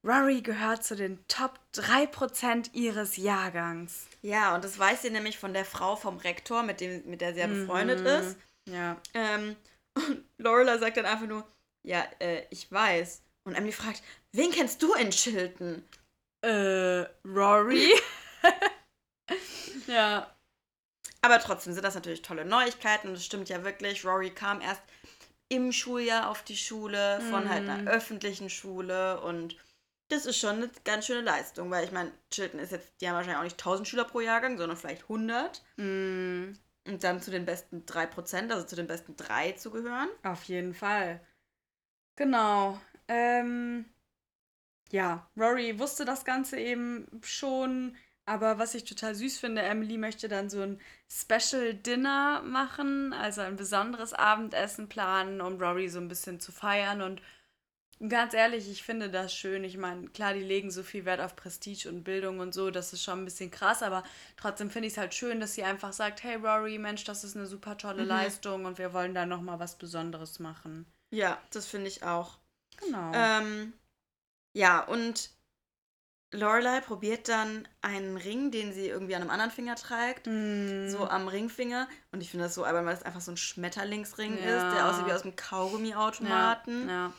Rory 0.04 0.42
gehört 0.42 0.84
zu 0.84 0.94
den 0.94 1.18
Top 1.28 1.58
3% 1.74 2.70
ihres 2.74 3.16
Jahrgangs. 3.16 4.06
Ja, 4.22 4.54
und 4.54 4.62
das 4.64 4.78
weiß 4.78 5.02
sie 5.02 5.10
nämlich 5.10 5.38
von 5.38 5.54
der 5.54 5.64
Frau 5.64 5.96
vom 5.96 6.18
Rektor, 6.18 6.62
mit, 6.62 6.80
dem, 6.80 7.02
mit 7.06 7.20
der 7.22 7.32
sie 7.34 7.40
ja 7.40 7.46
befreundet 7.46 8.00
Mhm. 8.00 8.06
ist. 8.06 8.36
Ja. 8.66 8.96
Ähm, 9.14 9.56
und 9.94 10.24
Lorelei 10.38 10.78
sagt 10.78 10.98
dann 10.98 11.06
einfach 11.06 11.26
nur, 11.26 11.46
ja, 11.82 12.04
äh, 12.20 12.44
ich 12.50 12.70
weiß. 12.70 13.22
Und 13.44 13.54
Emily 13.54 13.72
fragt, 13.72 14.02
wen 14.32 14.50
kennst 14.50 14.82
du 14.82 14.92
in 14.94 15.10
Chilton? 15.10 15.82
Äh, 16.42 17.06
Rory? 17.24 17.90
ja. 19.86 20.34
Aber 21.22 21.38
trotzdem 21.40 21.72
sind 21.72 21.84
das 21.84 21.94
natürlich 21.94 22.22
tolle 22.22 22.44
Neuigkeiten. 22.44 23.08
Und 23.08 23.14
es 23.14 23.24
stimmt 23.24 23.48
ja 23.48 23.64
wirklich, 23.64 24.04
Rory 24.04 24.30
kam 24.30 24.60
erst 24.60 24.82
im 25.48 25.72
Schuljahr 25.72 26.28
auf 26.30 26.42
die 26.44 26.56
Schule, 26.56 27.20
von 27.30 27.48
halt 27.48 27.64
Mhm. 27.64 27.70
einer 27.70 27.90
öffentlichen 27.90 28.50
Schule. 28.50 29.20
Und 29.22 29.56
das 30.08 30.26
ist 30.26 30.38
schon 30.38 30.56
eine 30.56 30.70
ganz 30.84 31.06
schöne 31.06 31.22
Leistung, 31.22 31.70
weil 31.70 31.84
ich 31.84 31.92
meine, 31.92 32.12
Chilton 32.30 32.60
ist 32.60 32.72
jetzt, 32.72 32.92
die 33.00 33.08
haben 33.08 33.14
wahrscheinlich 33.16 33.38
auch 33.38 33.44
nicht 33.44 33.58
1000 33.58 33.88
Schüler 33.88 34.04
pro 34.04 34.20
Jahrgang, 34.20 34.56
sondern 34.58 34.76
vielleicht 34.76 35.02
100. 35.08 35.62
Mm, 35.76 36.52
Und 36.86 37.04
dann 37.04 37.20
zu 37.22 37.30
den 37.30 37.44
besten 37.46 37.84
3%, 37.86 38.52
also 38.52 38.66
zu 38.66 38.76
den 38.76 38.86
besten 38.86 39.16
drei 39.16 39.52
zu 39.52 39.70
gehören. 39.70 40.08
auf 40.22 40.44
jeden 40.44 40.74
Fall. 40.74 41.20
Genau. 42.18 42.78
Ähm, 43.08 43.86
ja, 44.90 45.28
Rory 45.36 45.78
wusste 45.78 46.04
das 46.04 46.24
Ganze 46.24 46.58
eben 46.58 47.06
schon. 47.22 47.96
Aber 48.26 48.58
was 48.58 48.74
ich 48.74 48.84
total 48.84 49.14
süß 49.14 49.38
finde, 49.38 49.62
Emily 49.62 49.96
möchte 49.96 50.28
dann 50.28 50.50
so 50.50 50.60
ein 50.60 50.80
Special 51.10 51.74
Dinner 51.74 52.42
machen, 52.42 53.12
also 53.14 53.40
ein 53.40 53.56
besonderes 53.56 54.12
Abendessen 54.12 54.88
planen, 54.90 55.40
um 55.40 55.58
Rory 55.60 55.88
so 55.88 55.98
ein 55.98 56.08
bisschen 56.08 56.38
zu 56.40 56.52
feiern. 56.52 57.00
Und 57.02 57.22
ganz 58.08 58.34
ehrlich, 58.34 58.70
ich 58.70 58.82
finde 58.84 59.10
das 59.10 59.34
schön. 59.34 59.64
Ich 59.64 59.78
meine, 59.78 60.08
klar, 60.10 60.34
die 60.34 60.42
legen 60.42 60.70
so 60.72 60.82
viel 60.82 61.04
Wert 61.06 61.20
auf 61.20 61.36
Prestige 61.36 61.88
und 61.88 62.04
Bildung 62.04 62.40
und 62.40 62.54
so, 62.54 62.70
das 62.70 62.92
ist 62.94 63.04
schon 63.04 63.20
ein 63.22 63.26
bisschen 63.26 63.50
krass, 63.52 63.82
aber 63.82 64.04
trotzdem 64.36 64.70
finde 64.70 64.88
ich 64.88 64.94
es 64.94 64.98
halt 64.98 65.14
schön, 65.14 65.40
dass 65.40 65.54
sie 65.54 65.64
einfach 65.64 65.92
sagt, 65.94 66.22
hey 66.24 66.36
Rory, 66.36 66.78
Mensch, 66.78 67.04
das 67.04 67.24
ist 67.24 67.36
eine 67.36 67.46
super 67.46 67.78
tolle 67.78 68.04
Mhm. 68.04 68.08
Leistung 68.08 68.66
und 68.66 68.78
wir 68.78 68.92
wollen 68.94 69.14
da 69.14 69.26
nochmal 69.26 69.60
was 69.60 69.76
Besonderes 69.78 70.38
machen. 70.40 70.86
Ja, 71.10 71.40
das 71.52 71.66
finde 71.66 71.88
ich 71.88 72.02
auch. 72.02 72.38
Genau. 72.78 73.12
Ähm, 73.14 73.72
ja, 74.52 74.80
und 74.84 75.30
Lorelei 76.30 76.80
probiert 76.80 77.28
dann 77.28 77.66
einen 77.80 78.18
Ring, 78.18 78.50
den 78.50 78.72
sie 78.74 78.86
irgendwie 78.88 79.14
an 79.14 79.22
einem 79.22 79.30
anderen 79.30 79.50
Finger 79.50 79.76
trägt, 79.76 80.26
Mm, 80.26 80.88
so 80.90 81.08
am 81.08 81.26
Ringfinger. 81.26 81.88
Und 82.12 82.20
ich 82.20 82.30
finde 82.30 82.44
das 82.44 82.54
so 82.54 82.64
albern, 82.64 82.84
weil 82.84 82.94
das 82.94 83.02
einfach 83.04 83.22
so 83.22 83.32
ein 83.32 83.38
Schmetterlingsring 83.38 84.36
Ja. 84.36 84.44
ist, 84.68 84.76
der 84.76 84.88
aussieht 84.88 85.06
wie 85.06 85.12
aus 85.12 85.22
einem 85.22 85.36
Kaugummiautomaten. 85.36 86.88
Ja. 86.88 87.12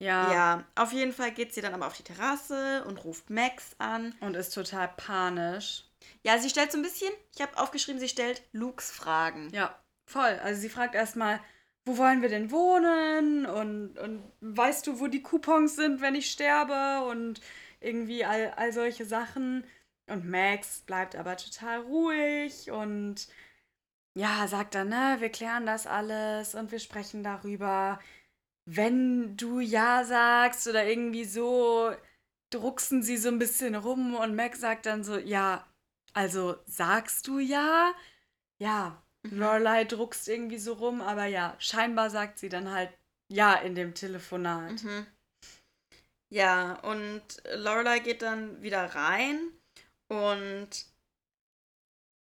Ja. 0.00 0.32
Ja. 0.32 0.64
auf 0.76 0.92
jeden 0.92 1.12
Fall 1.12 1.32
geht 1.32 1.52
sie 1.54 1.60
dann 1.60 1.74
aber 1.74 1.86
auf 1.86 1.96
die 1.96 2.04
Terrasse 2.04 2.84
und 2.84 3.02
ruft 3.04 3.30
Max 3.30 3.74
an. 3.78 4.14
Und 4.20 4.36
ist 4.36 4.54
total 4.54 4.88
panisch. 4.96 5.84
Ja, 6.22 6.38
sie 6.38 6.50
stellt 6.50 6.70
so 6.70 6.78
ein 6.78 6.82
bisschen, 6.82 7.12
ich 7.34 7.40
habe 7.42 7.56
aufgeschrieben, 7.58 7.98
sie 7.98 8.08
stellt 8.08 8.42
Lukes 8.52 8.90
Fragen. 8.92 9.48
Ja, 9.52 9.76
voll. 10.06 10.38
Also 10.44 10.60
sie 10.60 10.68
fragt 10.68 10.94
erstmal, 10.94 11.40
wo 11.88 11.98
wollen 11.98 12.22
wir 12.22 12.28
denn 12.28 12.50
wohnen? 12.50 13.46
Und, 13.46 13.98
und 13.98 14.22
weißt 14.40 14.86
du, 14.86 15.00
wo 15.00 15.06
die 15.08 15.22
Coupons 15.22 15.74
sind, 15.76 16.00
wenn 16.02 16.14
ich 16.14 16.30
sterbe? 16.30 17.08
Und 17.10 17.40
irgendwie 17.80 18.24
all, 18.24 18.52
all 18.56 18.72
solche 18.72 19.06
Sachen. 19.06 19.64
Und 20.06 20.28
Max 20.28 20.80
bleibt 20.82 21.16
aber 21.16 21.36
total 21.36 21.80
ruhig 21.80 22.70
und 22.70 23.28
ja, 24.14 24.48
sagt 24.48 24.74
dann, 24.74 24.88
ne, 24.90 25.16
wir 25.20 25.30
klären 25.30 25.66
das 25.66 25.86
alles 25.86 26.54
und 26.54 26.72
wir 26.72 26.80
sprechen 26.80 27.22
darüber. 27.22 28.00
Wenn 28.66 29.36
du 29.36 29.60
ja 29.60 30.04
sagst 30.04 30.68
oder 30.68 30.86
irgendwie 30.86 31.24
so, 31.24 31.92
drucksen 32.50 33.02
sie 33.02 33.16
so 33.18 33.28
ein 33.28 33.38
bisschen 33.38 33.74
rum 33.76 34.14
und 34.14 34.34
Max 34.36 34.60
sagt 34.60 34.86
dann 34.86 35.04
so, 35.04 35.18
ja, 35.18 35.66
also 36.14 36.56
sagst 36.66 37.28
du 37.28 37.38
ja? 37.38 37.94
Ja, 38.58 39.02
Lorelei 39.30 39.84
druckst 39.84 40.28
irgendwie 40.28 40.58
so 40.58 40.74
rum, 40.74 41.00
aber 41.00 41.26
ja, 41.26 41.54
scheinbar 41.58 42.10
sagt 42.10 42.38
sie 42.38 42.48
dann 42.48 42.70
halt 42.70 42.90
ja 43.30 43.54
in 43.54 43.74
dem 43.74 43.94
Telefonat. 43.94 44.82
Mhm. 44.82 45.06
Ja, 46.30 46.74
und 46.82 47.22
Lorelei 47.54 48.00
geht 48.00 48.22
dann 48.22 48.60
wieder 48.62 48.84
rein 48.94 49.40
und 50.08 50.68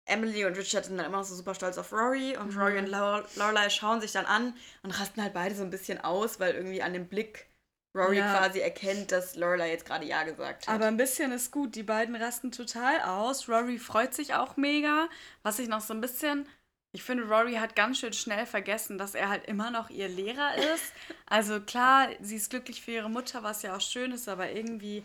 Emily 0.09 0.45
und 0.45 0.57
Richard 0.57 0.85
sind 0.85 0.97
dann 0.97 1.07
immer 1.07 1.19
noch 1.19 1.25
so 1.25 1.35
super 1.35 1.55
stolz 1.55 1.79
auf 1.79 1.93
Rory 1.93 2.37
und 2.37 2.55
Mhm. 2.55 2.61
Rory 2.61 2.79
und 2.79 2.87
Lore- 2.89 3.27
Lorelei 3.37 3.71
schauen 3.71 4.01
sich 4.01 4.13
dann 4.13 4.27
an 4.27 4.55
und 4.83 4.91
rasten 4.99 5.23
halt 5.23 5.33
beide 5.33 5.55
so 5.55 5.63
ein 5.63 5.71
bisschen 5.71 6.01
aus, 6.01 6.41
weil 6.41 6.55
irgendwie 6.55 6.83
an 6.83 6.93
dem 6.93 7.07
Blick 7.07 7.47
Rory 7.95 8.17
Ja. 8.19 8.33
quasi 8.39 8.59
erkennt, 8.61 9.13
dass 9.13 9.37
Lorelei 9.37 9.71
jetzt 9.71 9.85
gerade 9.85 10.05
Ja 10.07 10.25
gesagt 10.25 10.67
hat. 10.67 10.75
Aber 10.75 10.87
ein 10.87 10.97
bisschen 10.97 11.31
ist 11.31 11.51
gut. 11.51 11.75
Die 11.77 11.83
beiden 11.83 12.17
rasten 12.17 12.51
total 12.51 13.01
aus. 13.03 13.49
Rory 13.49 13.79
freut 13.79 14.15
sich 14.15 14.33
auch 14.35 14.57
mega. 14.57 15.09
Was 15.43 15.59
ich 15.59 15.69
noch 15.69 15.83
so 15.83 15.93
ein 15.93 16.01
bisschen. 16.01 16.49
Ich 16.95 17.03
finde, 17.03 17.25
Rory 17.25 17.55
hat 17.55 17.75
ganz 17.75 17.99
schön 17.99 18.13
schnell 18.13 18.45
vergessen, 18.45 18.99
dass 18.99 19.15
er 19.15 19.31
halt 19.31 19.47
immer 19.47 19.71
noch 19.71 19.89
ihr 19.89 20.09
Lehrer 20.09 20.57
ist. 20.75 20.93
Also 21.27 21.61
klar, 21.61 22.11
sie 22.21 22.37
ist 22.37 22.51
glücklich 22.51 22.83
für 22.83 22.91
ihre 22.91 23.11
Mutter, 23.11 23.43
was 23.43 23.63
ja 23.63 23.75
auch 23.75 23.81
schön 23.81 24.13
ist, 24.13 24.29
aber 24.29 24.53
irgendwie, 24.53 25.03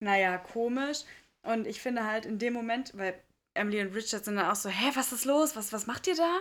naja, 0.00 0.38
komisch. 0.38 1.00
Und 1.42 1.66
ich 1.66 1.82
finde 1.82 2.06
halt 2.06 2.24
in 2.24 2.38
dem 2.38 2.54
Moment, 2.54 2.96
weil 2.96 3.20
Emily 3.54 3.82
und 3.82 3.94
Richard 3.94 4.24
sind 4.24 4.36
dann 4.36 4.50
auch 4.50 4.56
so, 4.56 4.70
hä, 4.70 4.92
was 4.94 5.12
ist 5.12 5.26
los? 5.26 5.54
Was, 5.54 5.72
was 5.72 5.86
macht 5.86 6.06
ihr 6.06 6.16
da? 6.16 6.40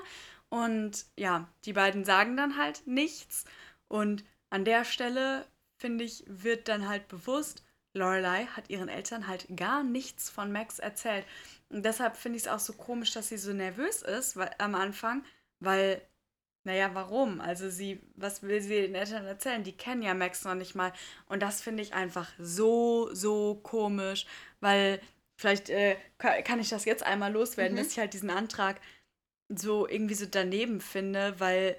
Und 0.49 1.05
ja, 1.17 1.47
die 1.65 1.73
beiden 1.73 2.05
sagen 2.05 2.37
dann 2.37 2.57
halt 2.57 2.87
nichts. 2.87 3.45
Und 3.89 4.23
an 4.49 4.63
der 4.63 4.85
Stelle, 4.85 5.47
finde 5.77 6.03
ich, 6.05 6.23
wird 6.27 6.67
dann 6.69 6.87
halt 6.87 7.07
bewusst, 7.09 7.63
Lorelei 7.93 8.45
hat 8.45 8.69
ihren 8.69 8.89
Eltern 8.89 9.27
halt 9.27 9.45
gar 9.55 9.83
nichts 9.83 10.29
von 10.29 10.51
Max 10.51 10.79
erzählt. 10.79 11.25
Und 11.69 11.83
deshalb 11.83 12.15
finde 12.15 12.37
ich 12.37 12.43
es 12.43 12.49
auch 12.49 12.59
so 12.59 12.73
komisch, 12.73 13.11
dass 13.13 13.29
sie 13.29 13.37
so 13.37 13.53
nervös 13.53 14.01
ist 14.01 14.35
weil, 14.37 14.51
am 14.59 14.75
Anfang, 14.75 15.23
weil, 15.59 16.01
naja, 16.63 16.91
warum? 16.93 17.41
Also 17.41 17.69
sie, 17.69 18.01
was 18.15 18.43
will 18.43 18.61
sie 18.61 18.81
den 18.81 18.95
Eltern 18.95 19.25
erzählen? 19.25 19.63
Die 19.63 19.75
kennen 19.75 20.01
ja 20.01 20.13
Max 20.13 20.43
noch 20.43 20.55
nicht 20.55 20.75
mal. 20.75 20.93
Und 21.27 21.41
das 21.41 21.61
finde 21.61 21.83
ich 21.83 21.93
einfach 21.93 22.29
so, 22.39 23.13
so 23.13 23.55
komisch, 23.55 24.25
weil 24.59 25.01
vielleicht 25.35 25.69
äh, 25.69 25.97
kann 26.17 26.59
ich 26.59 26.69
das 26.69 26.85
jetzt 26.85 27.03
einmal 27.03 27.31
loswerden, 27.31 27.73
mhm. 27.73 27.79
dass 27.79 27.91
ich 27.91 27.99
halt 27.99 28.13
diesen 28.13 28.29
Antrag 28.29 28.79
so 29.49 29.87
irgendwie 29.87 30.15
so 30.15 30.25
daneben 30.25 30.79
finde, 30.79 31.39
weil, 31.39 31.77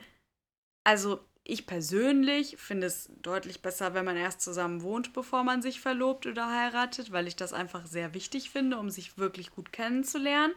also 0.84 1.20
ich 1.44 1.66
persönlich 1.66 2.56
finde 2.56 2.86
es 2.86 3.10
deutlich 3.20 3.62
besser, 3.62 3.94
wenn 3.94 4.04
man 4.04 4.16
erst 4.16 4.40
zusammen 4.40 4.82
wohnt, 4.82 5.12
bevor 5.12 5.42
man 5.42 5.60
sich 5.60 5.80
verlobt 5.80 6.26
oder 6.26 6.50
heiratet, 6.50 7.10
weil 7.10 7.26
ich 7.26 7.36
das 7.36 7.52
einfach 7.52 7.86
sehr 7.86 8.14
wichtig 8.14 8.50
finde, 8.50 8.78
um 8.78 8.90
sich 8.90 9.18
wirklich 9.18 9.50
gut 9.50 9.72
kennenzulernen. 9.72 10.54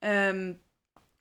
Ähm, 0.00 0.58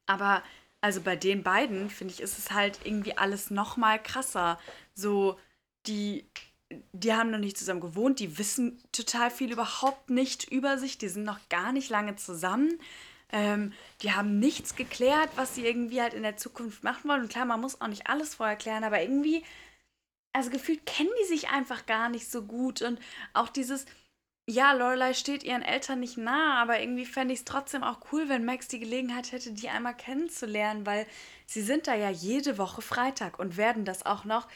aber 0.05 0.43
also 0.79 1.01
bei 1.01 1.15
den 1.15 1.43
beiden, 1.43 1.89
finde 1.89 2.13
ich, 2.13 2.21
ist 2.21 2.39
es 2.39 2.51
halt 2.51 2.79
irgendwie 2.85 3.17
alles 3.17 3.51
noch 3.51 3.77
mal 3.77 4.01
krasser. 4.01 4.59
So, 4.95 5.37
die, 5.87 6.25
die 6.93 7.13
haben 7.13 7.31
noch 7.31 7.37
nicht 7.37 7.57
zusammen 7.57 7.81
gewohnt, 7.81 8.19
die 8.19 8.37
wissen 8.37 8.81
total 8.91 9.29
viel 9.29 9.51
überhaupt 9.51 10.09
nicht 10.09 10.49
über 10.51 10.77
sich, 10.77 10.97
die 10.97 11.09
sind 11.09 11.23
noch 11.23 11.39
gar 11.49 11.71
nicht 11.71 11.89
lange 11.89 12.15
zusammen. 12.15 12.79
Ähm, 13.31 13.73
die 14.01 14.13
haben 14.13 14.39
nichts 14.39 14.75
geklärt, 14.75 15.29
was 15.35 15.55
sie 15.55 15.65
irgendwie 15.65 16.01
halt 16.01 16.13
in 16.13 16.23
der 16.23 16.37
Zukunft 16.37 16.83
machen 16.83 17.09
wollen. 17.09 17.21
Und 17.21 17.31
klar, 17.31 17.45
man 17.45 17.61
muss 17.61 17.79
auch 17.81 17.87
nicht 17.87 18.07
alles 18.07 18.35
vorher 18.35 18.57
klären, 18.57 18.83
aber 18.83 19.01
irgendwie, 19.01 19.43
also 20.33 20.49
gefühlt 20.49 20.85
kennen 20.85 21.09
die 21.21 21.27
sich 21.27 21.49
einfach 21.49 21.85
gar 21.85 22.09
nicht 22.09 22.29
so 22.29 22.43
gut. 22.43 22.81
Und 22.81 22.99
auch 23.33 23.49
dieses, 23.49 23.85
ja, 24.49 24.73
Lorelei 24.73 25.13
steht 25.13 25.43
ihren 25.43 25.61
Eltern 25.61 25.99
nicht 25.99 26.17
nah, 26.17 26.61
aber 26.61 26.79
irgendwie 26.81 27.05
fände 27.05 27.33
ich 27.33 27.41
es 27.41 27.45
trotzdem 27.45 27.83
auch 27.83 27.99
cool, 28.11 28.27
wenn 28.27 28.45
Max 28.45 28.67
die 28.67 28.79
Gelegenheit 28.79 29.31
hätte, 29.31 29.51
die 29.53 29.69
einmal 29.69 29.95
kennenzulernen, 29.95 30.85
weil 30.85 31.07
sie 31.45 31.61
sind 31.61 31.87
da 31.87 31.95
ja 31.95 32.09
jede 32.09 32.57
Woche 32.57 32.81
Freitag 32.81 33.39
und 33.39 33.57
werden 33.57 33.85
das 33.85 34.05
auch 34.05 34.25
noch, 34.25 34.47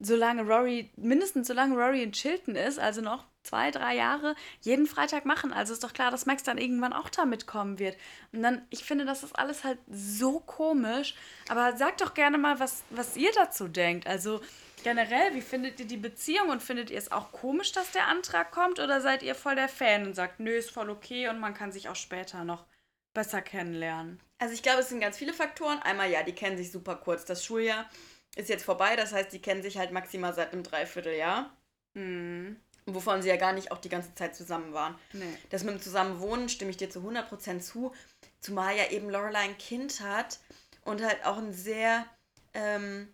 solange 0.00 0.42
Rory, 0.42 0.90
mindestens 0.96 1.48
solange 1.48 1.76
Rory 1.76 2.02
in 2.02 2.12
Chilton 2.12 2.56
ist, 2.56 2.78
also 2.78 3.00
noch 3.00 3.24
zwei, 3.48 3.70
drei 3.70 3.96
Jahre 3.96 4.34
jeden 4.60 4.86
Freitag 4.86 5.24
machen. 5.24 5.52
Also 5.52 5.72
ist 5.72 5.82
doch 5.82 5.92
klar, 5.94 6.10
dass 6.10 6.26
Max 6.26 6.42
dann 6.42 6.58
irgendwann 6.58 6.92
auch 6.92 7.08
da 7.08 7.24
mitkommen 7.24 7.78
wird. 7.78 7.96
Und 8.32 8.42
dann, 8.42 8.62
ich 8.70 8.84
finde, 8.84 9.04
das 9.04 9.22
ist 9.22 9.38
alles 9.38 9.64
halt 9.64 9.78
so 9.90 10.40
komisch. 10.40 11.14
Aber 11.48 11.76
sagt 11.76 12.02
doch 12.02 12.14
gerne 12.14 12.36
mal, 12.36 12.60
was, 12.60 12.82
was 12.90 13.16
ihr 13.16 13.32
dazu 13.32 13.68
denkt. 13.68 14.06
Also 14.06 14.40
generell, 14.84 15.34
wie 15.34 15.40
findet 15.40 15.80
ihr 15.80 15.86
die 15.86 15.96
Beziehung 15.96 16.50
und 16.50 16.62
findet 16.62 16.90
ihr 16.90 16.98
es 16.98 17.10
auch 17.10 17.32
komisch, 17.32 17.72
dass 17.72 17.90
der 17.92 18.06
Antrag 18.06 18.52
kommt? 18.52 18.80
Oder 18.80 19.00
seid 19.00 19.22
ihr 19.22 19.34
voll 19.34 19.54
der 19.54 19.68
Fan 19.68 20.06
und 20.06 20.14
sagt, 20.14 20.40
nö, 20.40 20.50
ist 20.50 20.70
voll 20.70 20.90
okay 20.90 21.28
und 21.28 21.40
man 21.40 21.54
kann 21.54 21.72
sich 21.72 21.88
auch 21.88 21.96
später 21.96 22.44
noch 22.44 22.66
besser 23.14 23.40
kennenlernen? 23.40 24.20
Also 24.38 24.52
ich 24.52 24.62
glaube, 24.62 24.80
es 24.80 24.90
sind 24.90 25.00
ganz 25.00 25.16
viele 25.16 25.32
Faktoren. 25.32 25.78
Einmal 25.78 26.10
ja, 26.10 26.22
die 26.22 26.34
kennen 26.34 26.58
sich 26.58 26.70
super 26.70 26.96
kurz. 26.96 27.24
Das 27.24 27.44
Schuljahr 27.44 27.88
ist 28.36 28.50
jetzt 28.50 28.64
vorbei, 28.64 28.94
das 28.94 29.12
heißt, 29.12 29.32
die 29.32 29.40
kennen 29.40 29.62
sich 29.62 29.78
halt 29.78 29.90
maximal 29.90 30.34
seit 30.34 30.52
einem 30.52 30.62
Dreivierteljahr. 30.62 31.50
Mhm 31.94 32.60
wovon 32.94 33.22
sie 33.22 33.28
ja 33.28 33.36
gar 33.36 33.52
nicht 33.52 33.72
auch 33.72 33.78
die 33.78 33.88
ganze 33.88 34.14
Zeit 34.14 34.34
zusammen 34.34 34.72
waren. 34.72 34.98
Nee. 35.12 35.24
Das 35.50 35.64
mit 35.64 35.74
dem 35.74 35.80
Zusammenwohnen 35.80 36.48
stimme 36.48 36.70
ich 36.70 36.76
dir 36.76 36.90
zu 36.90 37.00
100% 37.00 37.60
zu, 37.60 37.92
zumal 38.40 38.76
ja 38.76 38.90
eben 38.90 39.10
Lorelei 39.10 39.40
ein 39.40 39.58
Kind 39.58 40.00
hat 40.00 40.38
und 40.84 41.02
halt 41.02 41.24
auch 41.24 41.38
ein 41.38 41.52
sehr, 41.52 42.06
ähm, 42.54 43.08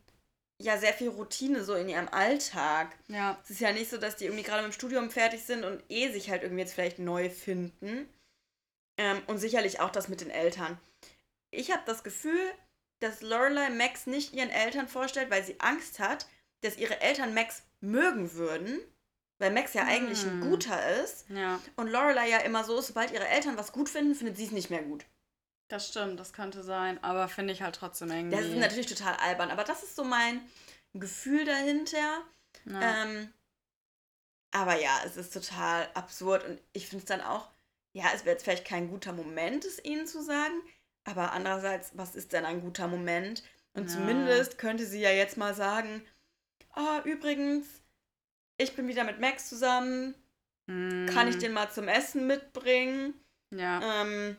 ja, 0.60 0.78
sehr 0.78 0.92
viel 0.92 1.08
Routine 1.08 1.64
so 1.64 1.74
in 1.74 1.88
ihrem 1.88 2.08
Alltag. 2.08 2.96
Ja. 3.08 3.38
Es 3.42 3.50
ist 3.50 3.60
ja 3.60 3.72
nicht 3.72 3.90
so, 3.90 3.98
dass 3.98 4.16
die 4.16 4.26
irgendwie 4.26 4.44
gerade 4.44 4.62
mit 4.62 4.72
dem 4.72 4.74
Studium 4.74 5.10
fertig 5.10 5.42
sind 5.44 5.64
und 5.64 5.82
eh 5.88 6.12
sich 6.12 6.30
halt 6.30 6.42
irgendwie 6.42 6.62
jetzt 6.62 6.74
vielleicht 6.74 6.98
neu 6.98 7.30
finden. 7.30 8.08
Ähm, 8.96 9.22
und 9.26 9.38
sicherlich 9.38 9.80
auch 9.80 9.90
das 9.90 10.08
mit 10.08 10.20
den 10.20 10.30
Eltern. 10.30 10.78
Ich 11.50 11.72
habe 11.72 11.82
das 11.84 12.04
Gefühl, 12.04 12.52
dass 13.00 13.22
Lorelei 13.22 13.70
Max 13.70 14.06
nicht 14.06 14.34
ihren 14.34 14.50
Eltern 14.50 14.88
vorstellt, 14.88 15.30
weil 15.30 15.44
sie 15.44 15.58
Angst 15.58 15.98
hat, 15.98 16.26
dass 16.62 16.78
ihre 16.78 17.00
Eltern 17.00 17.34
Max 17.34 17.62
mögen 17.80 18.32
würden 18.34 18.80
weil 19.38 19.50
Max 19.50 19.74
ja 19.74 19.84
eigentlich 19.84 20.22
ein 20.24 20.42
hm. 20.42 20.50
guter 20.50 21.02
ist. 21.02 21.28
Ja. 21.28 21.60
Und 21.76 21.90
Lorelei 21.90 22.28
ja 22.28 22.38
immer 22.38 22.64
so 22.64 22.78
ist, 22.78 22.88
sobald 22.88 23.10
ihre 23.10 23.26
Eltern 23.26 23.56
was 23.56 23.72
gut 23.72 23.88
finden, 23.88 24.14
findet 24.14 24.36
sie 24.36 24.44
es 24.44 24.52
nicht 24.52 24.70
mehr 24.70 24.82
gut. 24.82 25.04
Das 25.68 25.88
stimmt, 25.88 26.20
das 26.20 26.32
könnte 26.32 26.62
sein. 26.62 27.02
Aber 27.02 27.28
finde 27.28 27.52
ich 27.52 27.62
halt 27.62 27.74
trotzdem 27.74 28.10
irgendwie. 28.10 28.36
Das 28.36 28.46
ist 28.46 28.56
natürlich 28.56 28.86
total 28.86 29.14
albern. 29.16 29.50
Aber 29.50 29.64
das 29.64 29.82
ist 29.82 29.96
so 29.96 30.04
mein 30.04 30.40
Gefühl 30.92 31.44
dahinter. 31.44 32.22
Ja. 32.66 33.02
Ähm, 33.02 33.32
aber 34.52 34.78
ja, 34.78 35.00
es 35.04 35.16
ist 35.16 35.32
total 35.32 35.88
absurd. 35.94 36.44
Und 36.44 36.60
ich 36.72 36.88
finde 36.88 37.02
es 37.02 37.08
dann 37.08 37.20
auch, 37.20 37.50
ja, 37.92 38.04
es 38.14 38.24
wäre 38.24 38.34
jetzt 38.34 38.44
vielleicht 38.44 38.66
kein 38.66 38.88
guter 38.88 39.12
Moment, 39.12 39.64
es 39.64 39.84
ihnen 39.84 40.06
zu 40.06 40.22
sagen. 40.22 40.54
Aber 41.04 41.32
andererseits, 41.32 41.90
was 41.94 42.14
ist 42.14 42.32
denn 42.32 42.44
ein 42.44 42.60
guter 42.60 42.86
Moment? 42.86 43.42
Und 43.74 43.88
ja. 43.88 43.96
zumindest 43.96 44.58
könnte 44.58 44.86
sie 44.86 45.00
ja 45.00 45.10
jetzt 45.10 45.36
mal 45.36 45.54
sagen, 45.54 46.02
oh, 46.76 47.00
übrigens, 47.04 47.66
ich 48.56 48.74
bin 48.76 48.88
wieder 48.88 49.04
mit 49.04 49.20
Max 49.20 49.48
zusammen. 49.48 50.14
Mm. 50.66 51.06
Kann 51.06 51.28
ich 51.28 51.38
den 51.38 51.52
mal 51.52 51.70
zum 51.70 51.88
Essen 51.88 52.26
mitbringen? 52.26 53.14
Ja. 53.50 54.02
Ähm, 54.02 54.36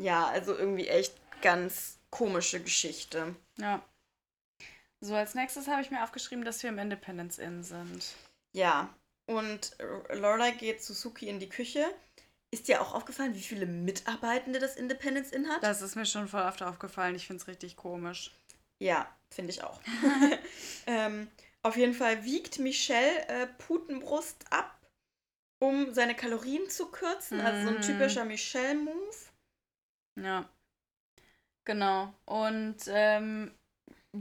ja, 0.00 0.26
also 0.26 0.56
irgendwie 0.56 0.88
echt 0.88 1.14
ganz 1.42 1.98
komische 2.10 2.60
Geschichte. 2.60 3.34
Ja. 3.58 3.82
So, 5.00 5.14
als 5.14 5.34
nächstes 5.34 5.68
habe 5.68 5.80
ich 5.82 5.90
mir 5.90 6.04
aufgeschrieben, 6.04 6.44
dass 6.44 6.62
wir 6.62 6.70
im 6.70 6.78
Independence 6.78 7.38
Inn 7.38 7.62
sind. 7.62 8.14
Ja. 8.52 8.92
Und 9.26 9.76
Lorelai 10.12 10.50
geht 10.52 10.82
zu 10.82 10.92
Suki 10.92 11.28
in 11.28 11.38
die 11.38 11.48
Küche. 11.48 11.86
Ist 12.52 12.66
dir 12.66 12.82
auch 12.82 12.94
aufgefallen, 12.94 13.34
wie 13.34 13.42
viele 13.42 13.64
Mitarbeitende 13.66 14.58
das 14.58 14.76
Independence 14.76 15.30
Inn 15.30 15.48
hat? 15.48 15.62
Das 15.62 15.82
ist 15.82 15.94
mir 15.94 16.04
schon 16.04 16.26
voll 16.26 16.42
oft 16.42 16.62
aufgefallen. 16.62 17.14
Ich 17.14 17.28
finde 17.28 17.40
es 17.40 17.48
richtig 17.48 17.76
komisch. 17.76 18.34
Ja, 18.80 19.08
finde 19.30 19.52
ich 19.52 19.62
auch. 19.62 19.80
ähm, 20.86 21.28
auf 21.62 21.76
jeden 21.76 21.94
Fall 21.94 22.24
wiegt 22.24 22.58
Michelle 22.58 23.28
äh, 23.28 23.46
Putenbrust 23.46 24.44
ab, 24.50 24.78
um 25.58 25.92
seine 25.92 26.14
Kalorien 26.14 26.68
zu 26.70 26.90
kürzen. 26.90 27.38
Mhm. 27.38 27.46
Also 27.46 27.62
so 27.62 27.68
ein 27.68 27.76
mhm. 27.76 27.82
typischer 27.82 28.24
Michelle-Move. 28.24 29.16
Ja. 30.16 30.48
Genau. 31.64 32.12
Und 32.24 32.76
ähm, 32.88 33.52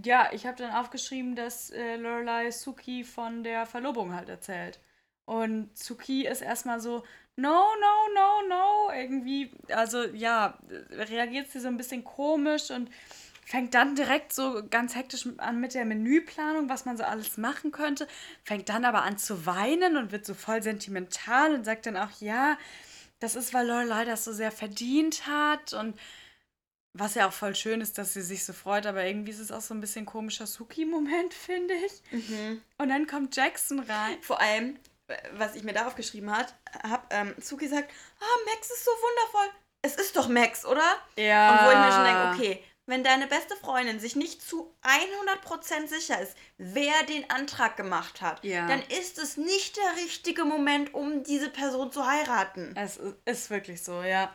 ja, 0.04 0.30
ich 0.34 0.46
habe 0.46 0.58
dann 0.58 0.72
aufgeschrieben, 0.72 1.36
dass 1.36 1.72
äh, 1.72 1.96
Lorelei 1.96 2.52
Suki 2.52 3.04
von 3.04 3.44
der 3.44 3.66
Verlobung 3.66 4.14
halt 4.14 4.30
erzählt. 4.30 4.80
Und 5.26 5.78
Suki 5.78 6.28
ist 6.28 6.42
erstmal 6.42 6.80
so, 6.80 7.04
no, 7.36 7.64
no, 7.80 8.14
no, 8.14 8.48
no. 8.48 8.92
Irgendwie, 8.94 9.52
also 9.70 10.04
ja, 10.04 10.60
reagiert 10.92 11.50
sie 11.50 11.60
so 11.60 11.68
ein 11.68 11.78
bisschen 11.78 12.04
komisch 12.04 12.70
und 12.70 12.90
fängt 13.50 13.74
dann 13.74 13.96
direkt 13.96 14.32
so 14.32 14.62
ganz 14.70 14.94
hektisch 14.94 15.28
an 15.38 15.60
mit 15.60 15.74
der 15.74 15.84
Menüplanung, 15.84 16.70
was 16.70 16.86
man 16.86 16.98
so 16.98 17.04
alles 17.04 17.36
machen 17.36 17.72
könnte, 17.72 18.08
fängt 18.44 18.70
dann 18.70 18.86
aber 18.86 19.02
an 19.02 19.18
zu 19.18 19.48
weinen 19.48 19.98
und 19.98 20.12
wird 20.12 20.24
so 20.24 20.36
voll 20.36 20.62
sentimental 20.62 21.56
und 21.56 21.66
sagt 21.66 21.88
dann 21.88 21.98
auch, 21.98 22.12
ja, 22.20 22.60
das 23.18 23.36
ist, 23.36 23.52
weil 23.56 23.66
Lorelei 23.66 24.06
das 24.06 24.24
so 24.24 24.34
sehr 24.34 24.52
verdient 24.52 25.26
hat 25.26 25.74
und 25.74 26.00
was 26.94 27.16
ja 27.16 27.28
auch 27.28 27.34
voll 27.34 27.56
schön 27.56 27.82
ist, 27.82 27.98
dass 27.98 28.14
sie 28.14 28.22
sich 28.22 28.46
so 28.46 28.54
freut, 28.54 28.86
aber 28.86 29.04
irgendwie 29.04 29.32
ist 29.32 29.40
es 29.40 29.52
auch 29.52 29.62
so 29.62 29.74
ein 29.74 29.82
bisschen 29.82 30.06
komischer 30.06 30.46
Suki-Moment, 30.46 31.34
finde 31.46 31.74
ich. 31.74 32.04
Mhm. 32.12 32.62
Und 32.78 32.90
dann 32.90 33.08
kommt 33.08 33.36
Jackson 33.36 33.80
rein. 33.80 34.22
Vor 34.22 34.40
allem, 34.40 34.78
was 35.34 35.56
ich 35.56 35.64
mir 35.64 35.74
da 35.74 35.88
aufgeschrieben 35.88 36.32
habe, 36.32 36.52
ähm, 37.10 37.34
Suki 37.40 37.68
sagt, 37.68 37.90
ah, 38.20 38.46
Max 38.46 38.70
ist 38.70 38.86
so 38.86 38.92
wundervoll. 38.92 39.60
Es 39.82 39.96
ist 39.96 40.16
doch 40.16 40.28
Max, 40.28 40.66
oder? 40.66 40.98
Ja. 41.16 41.52
Und 41.52 41.66
wo 41.66 41.72
ich 41.72 41.78
mir 41.78 41.92
schon 41.92 42.04
denke, 42.04 42.32
okay, 42.36 42.64
wenn 42.90 43.04
deine 43.04 43.28
beste 43.28 43.56
Freundin 43.56 44.00
sich 44.00 44.16
nicht 44.16 44.42
zu 44.42 44.74
100% 44.84 45.88
sicher 45.88 46.20
ist, 46.20 46.36
wer 46.58 47.04
den 47.08 47.30
Antrag 47.30 47.78
gemacht 47.78 48.22
hat, 48.22 48.44
ja. 48.44 48.68
dann 48.68 48.82
ist 49.00 49.20
es 49.20 49.38
nicht 49.38 49.78
der 49.78 50.04
richtige 50.04 50.44
Moment, 50.44 50.94
um 50.94 51.24
diese 51.24 51.50
Person 51.50 51.92
zu 51.92 52.06
heiraten. 52.06 52.74
Es 52.76 53.00
ist 53.26 53.50
wirklich 53.50 53.84
so, 53.84 54.02
ja. 54.02 54.34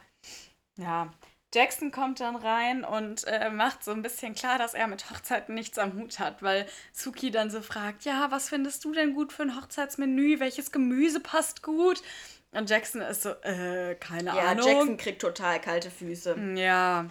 Ja. 0.77 1.13
Jackson 1.53 1.93
kommt 1.93 2.19
dann 2.19 2.35
rein 2.35 2.85
und 2.85 3.25
äh, 3.27 3.49
macht 3.51 3.85
so 3.85 3.93
ein 3.93 4.03
bisschen 4.03 4.35
klar, 4.35 4.59
dass 4.59 4.75
er 4.75 4.89
mit 4.89 5.09
Hochzeiten 5.11 5.55
nichts 5.55 5.79
am 5.79 5.95
Hut 5.95 6.19
hat, 6.19 6.43
weil 6.43 6.67
Suki 6.93 7.31
dann 7.31 7.51
so 7.51 7.61
fragt, 7.61 8.05
ja, 8.05 8.31
was 8.31 8.49
findest 8.49 8.85
du 8.85 8.93
denn 8.93 9.15
gut 9.15 9.33
für 9.33 9.43
ein 9.43 9.57
Hochzeitsmenü? 9.57 10.41
Welches 10.41 10.73
Gemüse 10.73 11.21
passt 11.21 11.63
gut? 11.63 12.03
Und 12.51 12.71
Jackson 12.71 13.01
ist 13.03 13.23
so, 13.23 13.31
äh, 13.43 13.97
keine 13.97 14.31
ja, 14.31 14.51
Ahnung. 14.51 14.67
Ja, 14.67 14.73
Jackson 14.73 14.97
kriegt 14.97 15.21
total 15.23 15.61
kalte 15.61 15.91
Füße. 15.91 16.37
Ja, 16.57 17.09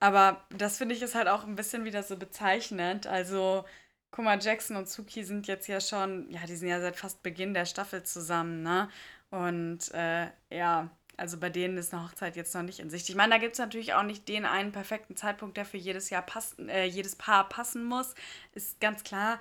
aber 0.00 0.44
das 0.50 0.78
finde 0.78 0.94
ich 0.94 1.02
ist 1.02 1.14
halt 1.14 1.28
auch 1.28 1.44
ein 1.44 1.56
bisschen 1.56 1.84
wieder 1.84 2.02
so 2.02 2.16
bezeichnend. 2.16 3.06
Also, 3.06 3.64
guck 4.10 4.24
mal, 4.24 4.38
Jackson 4.40 4.76
und 4.76 4.88
Suki 4.88 5.24
sind 5.24 5.46
jetzt 5.48 5.66
ja 5.68 5.80
schon, 5.80 6.30
ja, 6.30 6.40
die 6.46 6.56
sind 6.56 6.68
ja 6.68 6.80
seit 6.80 6.96
fast 6.96 7.22
Beginn 7.22 7.54
der 7.54 7.66
Staffel 7.66 8.02
zusammen, 8.04 8.62
ne? 8.62 8.88
Und 9.30 9.92
äh, 9.94 10.28
ja, 10.50 10.90
also 11.16 11.36
bei 11.38 11.50
denen 11.50 11.76
ist 11.78 11.92
eine 11.92 12.04
Hochzeit 12.04 12.36
jetzt 12.36 12.54
noch 12.54 12.62
nicht 12.62 12.78
in 12.78 12.90
Sicht. 12.90 13.08
Ich 13.08 13.16
meine, 13.16 13.32
da 13.34 13.38
gibt 13.38 13.54
es 13.54 13.58
natürlich 13.58 13.94
auch 13.94 14.04
nicht 14.04 14.28
den 14.28 14.44
einen 14.46 14.72
perfekten 14.72 15.16
Zeitpunkt, 15.16 15.56
der 15.56 15.64
für 15.64 15.76
jedes 15.76 16.10
Jahr 16.10 16.22
passen, 16.22 16.68
äh, 16.68 16.84
jedes 16.84 17.16
Paar 17.16 17.48
passen 17.48 17.84
muss. 17.84 18.14
Ist 18.54 18.80
ganz 18.80 19.02
klar. 19.04 19.40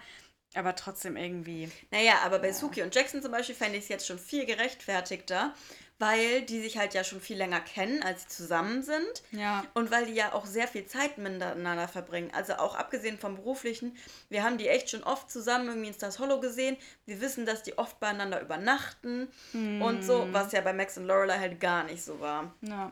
aber 0.55 0.75
trotzdem 0.75 1.17
irgendwie. 1.17 1.71
Naja, 1.91 2.15
aber 2.25 2.39
bei 2.39 2.47
ja. 2.47 2.53
Suki 2.53 2.81
und 2.81 2.93
Jackson 2.95 3.21
zum 3.21 3.31
Beispiel 3.31 3.55
fände 3.55 3.77
ich 3.77 3.83
es 3.83 3.89
jetzt 3.89 4.07
schon 4.07 4.19
viel 4.19 4.45
gerechtfertigter, 4.45 5.53
weil 5.99 6.41
die 6.43 6.61
sich 6.61 6.77
halt 6.77 6.93
ja 6.93 7.03
schon 7.03 7.21
viel 7.21 7.37
länger 7.37 7.59
kennen, 7.59 8.03
als 8.03 8.23
sie 8.23 8.27
zusammen 8.29 8.83
sind. 8.83 9.23
Ja. 9.31 9.65
Und 9.73 9.91
weil 9.91 10.05
die 10.05 10.13
ja 10.13 10.33
auch 10.33 10.45
sehr 10.45 10.67
viel 10.67 10.85
Zeit 10.85 11.17
miteinander 11.17 11.87
verbringen. 11.87 12.31
Also 12.33 12.53
auch 12.53 12.75
abgesehen 12.75 13.17
vom 13.17 13.35
beruflichen, 13.35 13.95
wir 14.29 14.43
haben 14.43 14.57
die 14.57 14.67
echt 14.67 14.89
schon 14.89 15.03
oft 15.03 15.31
zusammen 15.31 15.67
irgendwie 15.67 15.87
in 15.87 15.93
Stars 15.93 16.19
Hollow 16.19 16.39
gesehen. 16.39 16.77
Wir 17.05 17.21
wissen, 17.21 17.45
dass 17.45 17.63
die 17.63 17.77
oft 17.77 17.99
beieinander 17.99 18.41
übernachten 18.41 19.27
hm. 19.51 19.81
und 19.81 20.03
so, 20.03 20.27
was 20.31 20.51
ja 20.51 20.61
bei 20.61 20.73
Max 20.73 20.97
und 20.97 21.05
Lorelei 21.05 21.39
halt 21.39 21.59
gar 21.59 21.83
nicht 21.83 22.03
so 22.03 22.19
war. 22.19 22.53
Ja. 22.61 22.91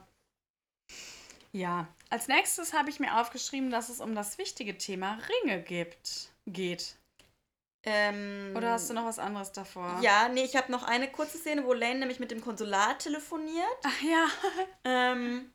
Ja, 1.52 1.88
als 2.10 2.28
nächstes 2.28 2.74
habe 2.74 2.90
ich 2.90 3.00
mir 3.00 3.18
aufgeschrieben, 3.18 3.70
dass 3.70 3.88
es 3.88 4.02
um 4.02 4.14
das 4.14 4.38
wichtige 4.38 4.78
Thema 4.78 5.18
Ringe 5.44 5.62
gibt, 5.62 6.30
geht. 6.46 6.98
Ähm, 7.86 8.54
Oder 8.56 8.72
hast 8.72 8.90
du 8.90 8.94
noch 8.94 9.06
was 9.06 9.20
anderes 9.20 9.52
davor? 9.52 10.00
Ja, 10.02 10.28
nee, 10.28 10.44
ich 10.44 10.56
habe 10.56 10.72
noch 10.72 10.84
eine 10.84 11.12
kurze 11.12 11.38
Szene, 11.38 11.66
wo 11.66 11.74
Lane 11.74 12.00
nämlich 12.00 12.20
mit 12.20 12.32
dem 12.32 12.42
Konsulat 12.42 13.00
telefoniert. 13.00 13.78
Ach 13.84 14.02
ja. 14.02 14.28
ähm, 14.84 15.52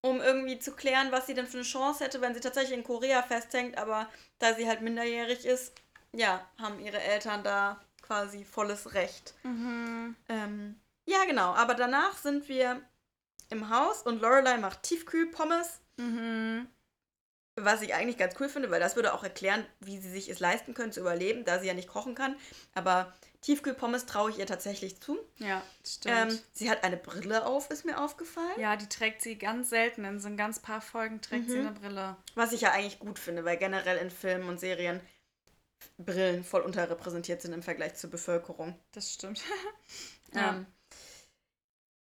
um 0.00 0.20
irgendwie 0.20 0.58
zu 0.58 0.72
klären, 0.72 1.12
was 1.12 1.26
sie 1.26 1.34
denn 1.34 1.46
für 1.46 1.58
eine 1.58 1.66
Chance 1.66 2.04
hätte, 2.04 2.20
wenn 2.20 2.34
sie 2.34 2.40
tatsächlich 2.40 2.76
in 2.76 2.84
Korea 2.84 3.22
festhängt. 3.22 3.76
Aber 3.76 4.08
da 4.38 4.54
sie 4.54 4.66
halt 4.66 4.80
minderjährig 4.80 5.44
ist, 5.44 5.74
ja, 6.12 6.46
haben 6.58 6.80
ihre 6.80 7.00
Eltern 7.00 7.44
da 7.44 7.80
quasi 8.00 8.44
volles 8.44 8.94
Recht. 8.94 9.34
Mhm. 9.42 10.16
Ähm, 10.28 10.80
ja, 11.06 11.24
genau. 11.26 11.54
Aber 11.54 11.74
danach 11.74 12.16
sind 12.16 12.48
wir 12.48 12.80
im 13.50 13.68
Haus 13.68 14.02
und 14.02 14.20
Lorelei 14.22 14.56
macht 14.56 14.82
Tiefkühlpommes. 14.84 15.80
Mhm. 15.96 16.68
Was 17.56 17.82
ich 17.82 17.94
eigentlich 17.94 18.18
ganz 18.18 18.34
cool 18.40 18.48
finde, 18.48 18.70
weil 18.70 18.80
das 18.80 18.96
würde 18.96 19.14
auch 19.14 19.22
erklären, 19.22 19.64
wie 19.78 19.98
sie 19.98 20.10
sich 20.10 20.28
es 20.28 20.40
leisten 20.40 20.74
können 20.74 20.90
zu 20.90 21.00
überleben, 21.00 21.44
da 21.44 21.60
sie 21.60 21.68
ja 21.68 21.74
nicht 21.74 21.88
kochen 21.88 22.16
kann. 22.16 22.34
Aber 22.74 23.12
Tiefkühlpommes 23.42 24.06
traue 24.06 24.30
ich 24.30 24.38
ihr 24.38 24.46
tatsächlich 24.46 25.00
zu. 25.00 25.18
Ja, 25.38 25.62
stimmt. 25.86 26.32
Ähm, 26.32 26.38
sie 26.52 26.70
hat 26.70 26.82
eine 26.82 26.96
Brille 26.96 27.46
auf, 27.46 27.70
ist 27.70 27.84
mir 27.84 28.02
aufgefallen. 28.02 28.58
Ja, 28.58 28.74
die 28.74 28.88
trägt 28.88 29.22
sie 29.22 29.36
ganz 29.36 29.70
selten. 29.70 30.04
In 30.04 30.18
so 30.18 30.28
ein 30.28 30.36
ganz 30.36 30.58
paar 30.58 30.80
Folgen 30.80 31.20
trägt 31.20 31.48
mhm. 31.48 31.52
sie 31.52 31.58
eine 31.60 31.72
Brille. 31.72 32.16
Was 32.34 32.52
ich 32.52 32.62
ja 32.62 32.72
eigentlich 32.72 32.98
gut 32.98 33.18
finde, 33.18 33.44
weil 33.44 33.56
generell 33.56 33.98
in 33.98 34.10
Filmen 34.10 34.48
und 34.48 34.58
Serien 34.58 35.00
Brillen 35.98 36.42
voll 36.42 36.62
unterrepräsentiert 36.62 37.42
sind 37.42 37.52
im 37.52 37.62
Vergleich 37.62 37.94
zur 37.94 38.10
Bevölkerung. 38.10 38.78
Das 38.92 39.12
stimmt. 39.12 39.42
ja. 40.32 40.54
Ähm, 40.56 40.66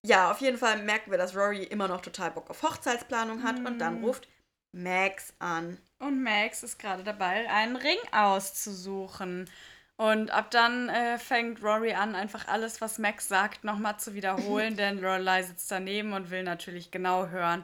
ja, 0.06 0.32
auf 0.32 0.40
jeden 0.40 0.58
Fall 0.58 0.82
merken 0.84 1.12
wir, 1.12 1.18
dass 1.18 1.36
Rory 1.36 1.64
immer 1.64 1.90
noch 1.90 2.00
total 2.00 2.32
Bock 2.32 2.50
auf 2.50 2.64
Hochzeitsplanung 2.64 3.44
hat 3.44 3.60
mhm. 3.60 3.66
und 3.66 3.80
dann 3.80 4.00
mhm. 4.00 4.06
ruft 4.06 4.28
Max 4.72 5.34
an. 5.40 5.78
Und 6.00 6.24
Max 6.24 6.64
ist 6.64 6.80
gerade 6.80 7.04
dabei, 7.04 7.50
einen 7.50 7.76
Ring 7.76 7.98
auszusuchen. 8.12 9.50
Und 9.98 10.32
ab 10.32 10.50
dann 10.50 10.90
äh, 10.90 11.20
fängt 11.20 11.62
Rory 11.62 11.94
an, 11.94 12.16
einfach 12.16 12.48
alles, 12.48 12.82
was 12.82 12.98
Max 12.98 13.28
sagt, 13.28 13.64
nochmal 13.64 14.00
zu 14.00 14.16
wiederholen, 14.16 14.76
denn 14.78 15.00
Lorelei 15.00 15.44
sitzt 15.44 15.70
daneben 15.70 16.14
und 16.14 16.32
will 16.32 16.42
natürlich 16.42 16.90
genau 16.90 17.28
hören, 17.28 17.64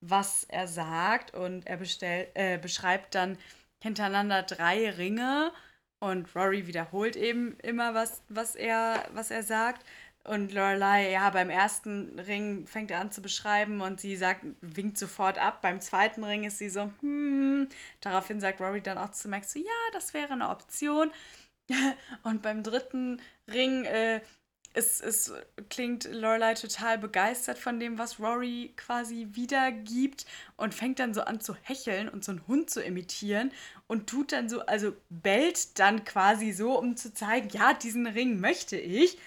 was 0.00 0.44
er 0.44 0.68
sagt. 0.68 1.34
Und 1.34 1.66
er 1.66 1.78
bestell, 1.78 2.28
äh, 2.34 2.58
beschreibt 2.58 3.16
dann 3.16 3.36
hintereinander 3.82 4.42
drei 4.44 4.90
Ringe. 4.90 5.52
Und 5.98 6.34
Rory 6.36 6.66
wiederholt 6.66 7.16
eben 7.16 7.56
immer, 7.60 7.94
was, 7.94 8.22
was, 8.28 8.54
er, 8.54 9.04
was 9.12 9.30
er 9.30 9.42
sagt. 9.42 9.84
Und 10.24 10.52
Lorelei, 10.52 11.10
ja, 11.10 11.30
beim 11.30 11.50
ersten 11.50 12.18
Ring 12.20 12.66
fängt 12.66 12.92
er 12.92 13.00
an 13.00 13.10
zu 13.10 13.22
beschreiben 13.22 13.80
und 13.80 14.00
sie 14.00 14.16
sagt, 14.16 14.44
winkt 14.60 14.96
sofort 14.96 15.36
ab. 15.38 15.62
Beim 15.62 15.80
zweiten 15.80 16.22
Ring 16.22 16.44
ist 16.44 16.58
sie 16.58 16.68
so, 16.68 16.92
hm. 17.00 17.68
Daraufhin 18.00 18.40
sagt 18.40 18.60
Rory 18.60 18.80
dann 18.80 18.98
auch 18.98 19.10
zu 19.10 19.28
Max 19.28 19.52
so, 19.52 19.58
ja, 19.58 19.66
das 19.92 20.14
wäre 20.14 20.32
eine 20.32 20.48
Option. 20.48 21.10
Und 22.22 22.42
beim 22.42 22.62
dritten 22.62 23.20
Ring 23.50 23.84
äh, 23.84 24.20
ist, 24.74 25.02
ist, 25.02 25.32
klingt 25.68 26.04
Lorelei 26.12 26.54
total 26.54 26.98
begeistert 26.98 27.58
von 27.58 27.78
dem, 27.78 27.98
was 27.98 28.18
Rory 28.20 28.72
quasi 28.76 29.28
wiedergibt 29.32 30.24
und 30.56 30.74
fängt 30.74 30.98
dann 30.98 31.14
so 31.14 31.22
an 31.22 31.40
zu 31.40 31.54
hecheln 31.62 32.08
und 32.08 32.24
so 32.24 32.32
einen 32.32 32.46
Hund 32.46 32.70
zu 32.70 32.82
imitieren 32.82 33.52
und 33.86 34.08
tut 34.08 34.32
dann 34.32 34.48
so, 34.48 34.60
also 34.60 34.94
bellt 35.10 35.78
dann 35.78 36.04
quasi 36.04 36.52
so, 36.52 36.78
um 36.78 36.96
zu 36.96 37.12
zeigen, 37.12 37.48
ja, 37.50 37.74
diesen 37.74 38.06
Ring 38.06 38.40
möchte 38.40 38.76
ich. 38.76 39.18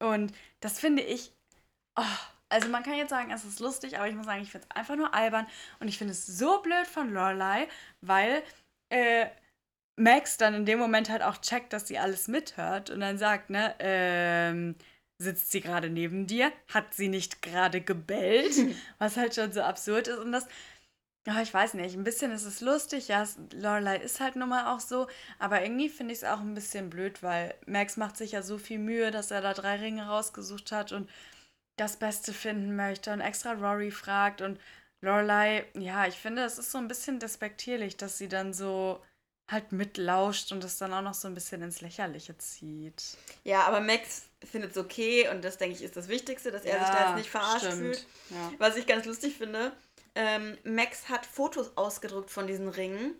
Und 0.00 0.32
das 0.60 0.80
finde 0.80 1.02
ich. 1.02 1.32
Oh, 1.96 2.02
also 2.48 2.68
man 2.68 2.82
kann 2.82 2.94
jetzt 2.94 3.10
sagen, 3.10 3.30
es 3.30 3.44
ist 3.44 3.60
lustig, 3.60 3.96
aber 3.96 4.08
ich 4.08 4.14
muss 4.14 4.26
sagen, 4.26 4.42
ich 4.42 4.50
finde 4.50 4.66
es 4.68 4.76
einfach 4.76 4.96
nur 4.96 5.14
albern. 5.14 5.46
Und 5.78 5.88
ich 5.88 5.98
finde 5.98 6.12
es 6.12 6.26
so 6.26 6.60
blöd 6.62 6.86
von 6.86 7.12
Lorelei, 7.12 7.68
weil 8.00 8.42
äh, 8.90 9.26
Max 9.96 10.36
dann 10.36 10.54
in 10.54 10.66
dem 10.66 10.78
Moment 10.78 11.10
halt 11.10 11.22
auch 11.22 11.38
checkt, 11.38 11.72
dass 11.72 11.86
sie 11.86 11.98
alles 11.98 12.26
mithört 12.26 12.90
und 12.90 13.00
dann 13.00 13.18
sagt, 13.18 13.50
ne, 13.50 13.74
ähm, 13.78 14.74
sitzt 15.18 15.52
sie 15.52 15.60
gerade 15.60 15.90
neben 15.90 16.26
dir? 16.26 16.52
Hat 16.68 16.94
sie 16.94 17.08
nicht 17.08 17.42
gerade 17.42 17.80
gebellt? 17.80 18.54
Was 18.98 19.16
halt 19.16 19.34
schon 19.34 19.52
so 19.52 19.62
absurd 19.62 20.08
ist. 20.08 20.18
Und 20.18 20.32
das 20.32 20.48
ja, 21.26 21.42
ich 21.42 21.52
weiß 21.52 21.74
nicht. 21.74 21.94
Ein 21.94 22.04
bisschen 22.04 22.32
ist 22.32 22.44
es 22.44 22.60
lustig. 22.60 23.08
Ja, 23.08 23.26
Lorelei 23.52 23.96
ist 23.98 24.20
halt 24.20 24.36
nun 24.36 24.48
mal 24.48 24.74
auch 24.74 24.80
so. 24.80 25.06
Aber 25.38 25.62
irgendwie 25.62 25.88
finde 25.88 26.12
ich 26.12 26.20
es 26.20 26.24
auch 26.24 26.40
ein 26.40 26.54
bisschen 26.54 26.88
blöd, 26.88 27.22
weil 27.22 27.54
Max 27.66 27.96
macht 27.96 28.16
sich 28.16 28.32
ja 28.32 28.42
so 28.42 28.56
viel 28.56 28.78
Mühe, 28.78 29.10
dass 29.10 29.30
er 29.30 29.42
da 29.42 29.52
drei 29.52 29.76
Ringe 29.76 30.06
rausgesucht 30.06 30.72
hat 30.72 30.92
und 30.92 31.10
das 31.76 31.96
Beste 31.96 32.32
finden 32.32 32.74
möchte 32.74 33.12
und 33.12 33.20
extra 33.20 33.52
Rory 33.52 33.90
fragt. 33.90 34.40
Und 34.40 34.58
Lorelei, 35.02 35.66
ja, 35.74 36.06
ich 36.06 36.16
finde, 36.16 36.44
es 36.44 36.58
ist 36.58 36.72
so 36.72 36.78
ein 36.78 36.88
bisschen 36.88 37.20
despektierlich, 37.20 37.96
dass 37.96 38.16
sie 38.16 38.28
dann 38.28 38.54
so 38.54 39.02
halt 39.50 39.72
mitlauscht 39.72 40.52
und 40.52 40.62
das 40.62 40.78
dann 40.78 40.92
auch 40.92 41.02
noch 41.02 41.14
so 41.14 41.26
ein 41.26 41.34
bisschen 41.34 41.60
ins 41.62 41.80
Lächerliche 41.80 42.38
zieht. 42.38 43.02
Ja, 43.44 43.62
aber 43.62 43.80
Max 43.80 44.22
findet 44.44 44.70
es 44.70 44.78
okay 44.78 45.28
und 45.28 45.44
das, 45.44 45.58
denke 45.58 45.76
ich, 45.76 45.82
ist 45.82 45.96
das 45.96 46.08
Wichtigste, 46.08 46.50
dass 46.50 46.64
er 46.64 46.78
sich 46.78 46.88
da 46.88 47.08
jetzt 47.08 47.16
nicht 47.16 47.30
verarscht 47.30 47.66
fühlt. 47.66 48.06
Ja. 48.30 48.52
Was 48.58 48.76
ich 48.76 48.86
ganz 48.86 49.06
lustig 49.06 49.36
finde, 49.36 49.72
ähm, 50.14 50.58
Max 50.64 51.08
hat 51.08 51.26
Fotos 51.26 51.76
ausgedruckt 51.76 52.30
von 52.30 52.46
diesen 52.46 52.68
Ringen. 52.68 53.14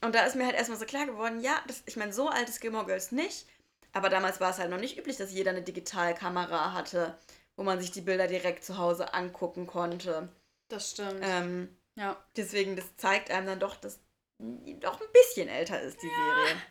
Und 0.00 0.14
da 0.14 0.24
ist 0.24 0.36
mir 0.36 0.46
halt 0.46 0.54
erstmal 0.54 0.78
so 0.78 0.86
klar 0.86 1.06
geworden, 1.06 1.40
ja, 1.40 1.60
das, 1.66 1.82
ich 1.86 1.96
meine, 1.96 2.12
so 2.12 2.28
alt 2.28 2.48
ist 2.48 2.60
Gilmore 2.60 2.86
Girls 2.86 3.12
nicht. 3.12 3.46
Aber 3.92 4.08
damals 4.08 4.40
war 4.40 4.50
es 4.50 4.58
halt 4.58 4.70
noch 4.70 4.78
nicht 4.78 4.98
üblich, 4.98 5.16
dass 5.16 5.32
jeder 5.32 5.50
eine 5.50 5.62
Digitalkamera 5.62 6.72
hatte, 6.72 7.18
wo 7.56 7.64
man 7.64 7.80
sich 7.80 7.90
die 7.90 8.02
Bilder 8.02 8.26
direkt 8.26 8.64
zu 8.64 8.76
Hause 8.78 9.14
angucken 9.14 9.66
konnte. 9.66 10.28
Das 10.68 10.90
stimmt. 10.90 11.20
Ähm, 11.22 11.76
ja. 11.96 12.22
Deswegen, 12.36 12.76
das 12.76 12.96
zeigt 12.96 13.30
einem 13.30 13.46
dann 13.46 13.60
doch, 13.60 13.76
dass 13.76 13.98
doch 14.38 15.00
ein 15.00 15.12
bisschen 15.12 15.48
älter 15.48 15.80
ist, 15.80 16.00
die 16.02 16.06
ja, 16.06 16.12
Serie. 16.12 16.62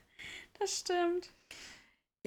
Das 0.59 0.79
stimmt. 0.79 1.33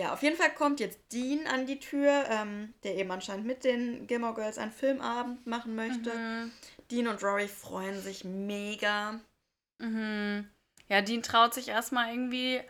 Ja, 0.00 0.14
auf 0.14 0.22
jeden 0.22 0.38
Fall 0.38 0.54
kommt 0.54 0.80
jetzt 0.80 0.98
Dean 1.12 1.46
an 1.46 1.66
die 1.66 1.78
Tür, 1.78 2.24
ähm, 2.30 2.72
der 2.84 2.96
eben 2.96 3.10
anscheinend 3.10 3.44
mit 3.44 3.64
den 3.64 4.06
Gilmore 4.06 4.32
Girls 4.32 4.56
einen 4.56 4.72
Filmabend 4.72 5.46
machen 5.46 5.74
möchte. 5.74 6.14
Mhm. 6.14 6.52
Dean 6.90 7.06
und 7.06 7.22
Rory 7.22 7.48
freuen 7.48 8.00
sich 8.00 8.24
mega. 8.24 9.20
Mhm. 9.76 10.48
Ja, 10.88 11.02
Dean 11.02 11.22
traut 11.22 11.52
sich 11.52 11.68
erstmal 11.68 12.14
irgendwie 12.14 12.62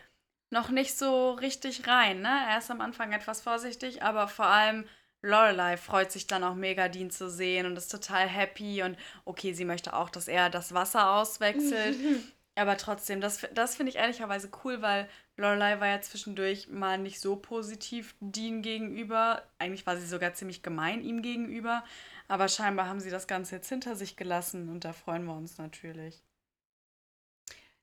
noch 0.49 0.71
nicht 0.71 0.97
so 0.97 1.31
richtig 1.31 1.87
rein, 1.87 2.19
ne? 2.19 2.47
Er 2.49 2.57
ist 2.57 2.69
am 2.69 2.81
Anfang 2.81 3.13
etwas 3.13 3.41
vorsichtig, 3.41 4.03
aber 4.03 4.27
vor 4.27 4.47
allem 4.47 4.83
Lorelei 5.21 5.77
freut 5.77 6.11
sich 6.11 6.27
dann 6.27 6.43
auch 6.43 6.55
mega, 6.55 6.89
Dean 6.89 7.11
zu 7.11 7.29
sehen 7.29 7.65
und 7.65 7.77
ist 7.77 7.87
total 7.87 8.27
happy 8.27 8.83
und 8.83 8.97
okay, 9.23 9.53
sie 9.53 9.63
möchte 9.63 9.93
auch, 9.93 10.09
dass 10.09 10.27
er 10.27 10.49
das 10.49 10.73
Wasser 10.73 11.11
auswechselt. 11.11 11.95
aber 12.61 12.77
trotzdem, 12.77 13.21
das, 13.21 13.47
das 13.53 13.75
finde 13.75 13.91
ich 13.91 13.97
ehrlicherweise 13.97 14.49
cool, 14.63 14.81
weil 14.81 15.09
Lorelei 15.37 15.79
war 15.79 15.87
ja 15.87 16.01
zwischendurch 16.01 16.67
mal 16.69 16.97
nicht 16.97 17.19
so 17.19 17.35
positiv 17.35 18.15
Dean 18.19 18.61
gegenüber. 18.61 19.43
Eigentlich 19.59 19.85
war 19.85 19.97
sie 19.97 20.07
sogar 20.07 20.33
ziemlich 20.33 20.63
gemein 20.63 21.01
ihm 21.01 21.21
gegenüber. 21.21 21.83
Aber 22.27 22.47
scheinbar 22.47 22.87
haben 22.87 22.99
sie 22.99 23.09
das 23.09 23.27
Ganze 23.27 23.55
jetzt 23.55 23.69
hinter 23.69 23.95
sich 23.95 24.15
gelassen 24.15 24.69
und 24.69 24.85
da 24.85 24.93
freuen 24.93 25.25
wir 25.25 25.35
uns 25.35 25.57
natürlich. 25.57 26.23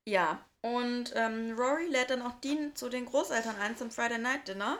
Ja, 0.06 0.40
und 0.62 1.12
ähm, 1.14 1.54
Rory 1.58 1.86
lädt 1.86 2.10
dann 2.10 2.22
auch 2.22 2.40
Dean 2.40 2.74
zu 2.74 2.88
den 2.88 3.04
Großeltern 3.04 3.56
ein 3.60 3.76
zum 3.76 3.90
Friday 3.90 4.18
Night 4.18 4.48
Dinner. 4.48 4.78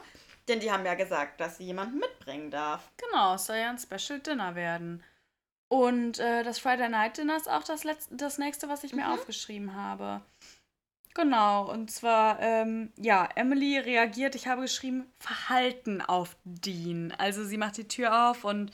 Denn 0.49 0.61
die 0.61 0.73
haben 0.73 0.87
ja 0.87 0.95
gesagt, 0.95 1.41
dass 1.41 1.59
sie 1.59 1.65
jemanden 1.65 1.99
mitbringen 1.99 2.51
darf. 2.51 2.91
Genau, 2.97 3.35
es 3.35 3.45
soll 3.45 3.57
ja 3.57 3.69
ein 3.69 3.79
Special 3.79 4.21
Dinner 4.21 4.55
werden. 4.55 5.05
Und 5.69 6.19
äh, 6.19 6.43
das 6.43 6.59
Friday 6.59 6.89
Night 6.89 7.19
Dinner 7.19 7.37
ist 7.37 7.49
auch 7.49 7.63
das, 7.63 7.85
letzte, 7.85 8.17
das 8.17 8.39
nächste, 8.39 8.69
was 8.69 8.85
ich 8.85 8.95
mir 8.95 9.05
mhm. 9.05 9.13
aufgeschrieben 9.13 9.75
habe. 9.75 10.23
Genau, 11.15 11.71
und 11.71 11.91
zwar, 11.91 12.41
ähm, 12.41 12.93
ja, 12.97 13.29
Emily 13.35 13.79
reagiert, 13.79 14.35
ich 14.35 14.47
habe 14.47 14.63
geschrieben, 14.63 15.11
Verhalten 15.19 16.01
auf 16.01 16.37
Dean. 16.45 17.13
Also 17.19 17.45
sie 17.45 17.57
macht 17.57 17.77
die 17.77 17.89
Tür 17.89 18.31
auf 18.31 18.45
und 18.45 18.71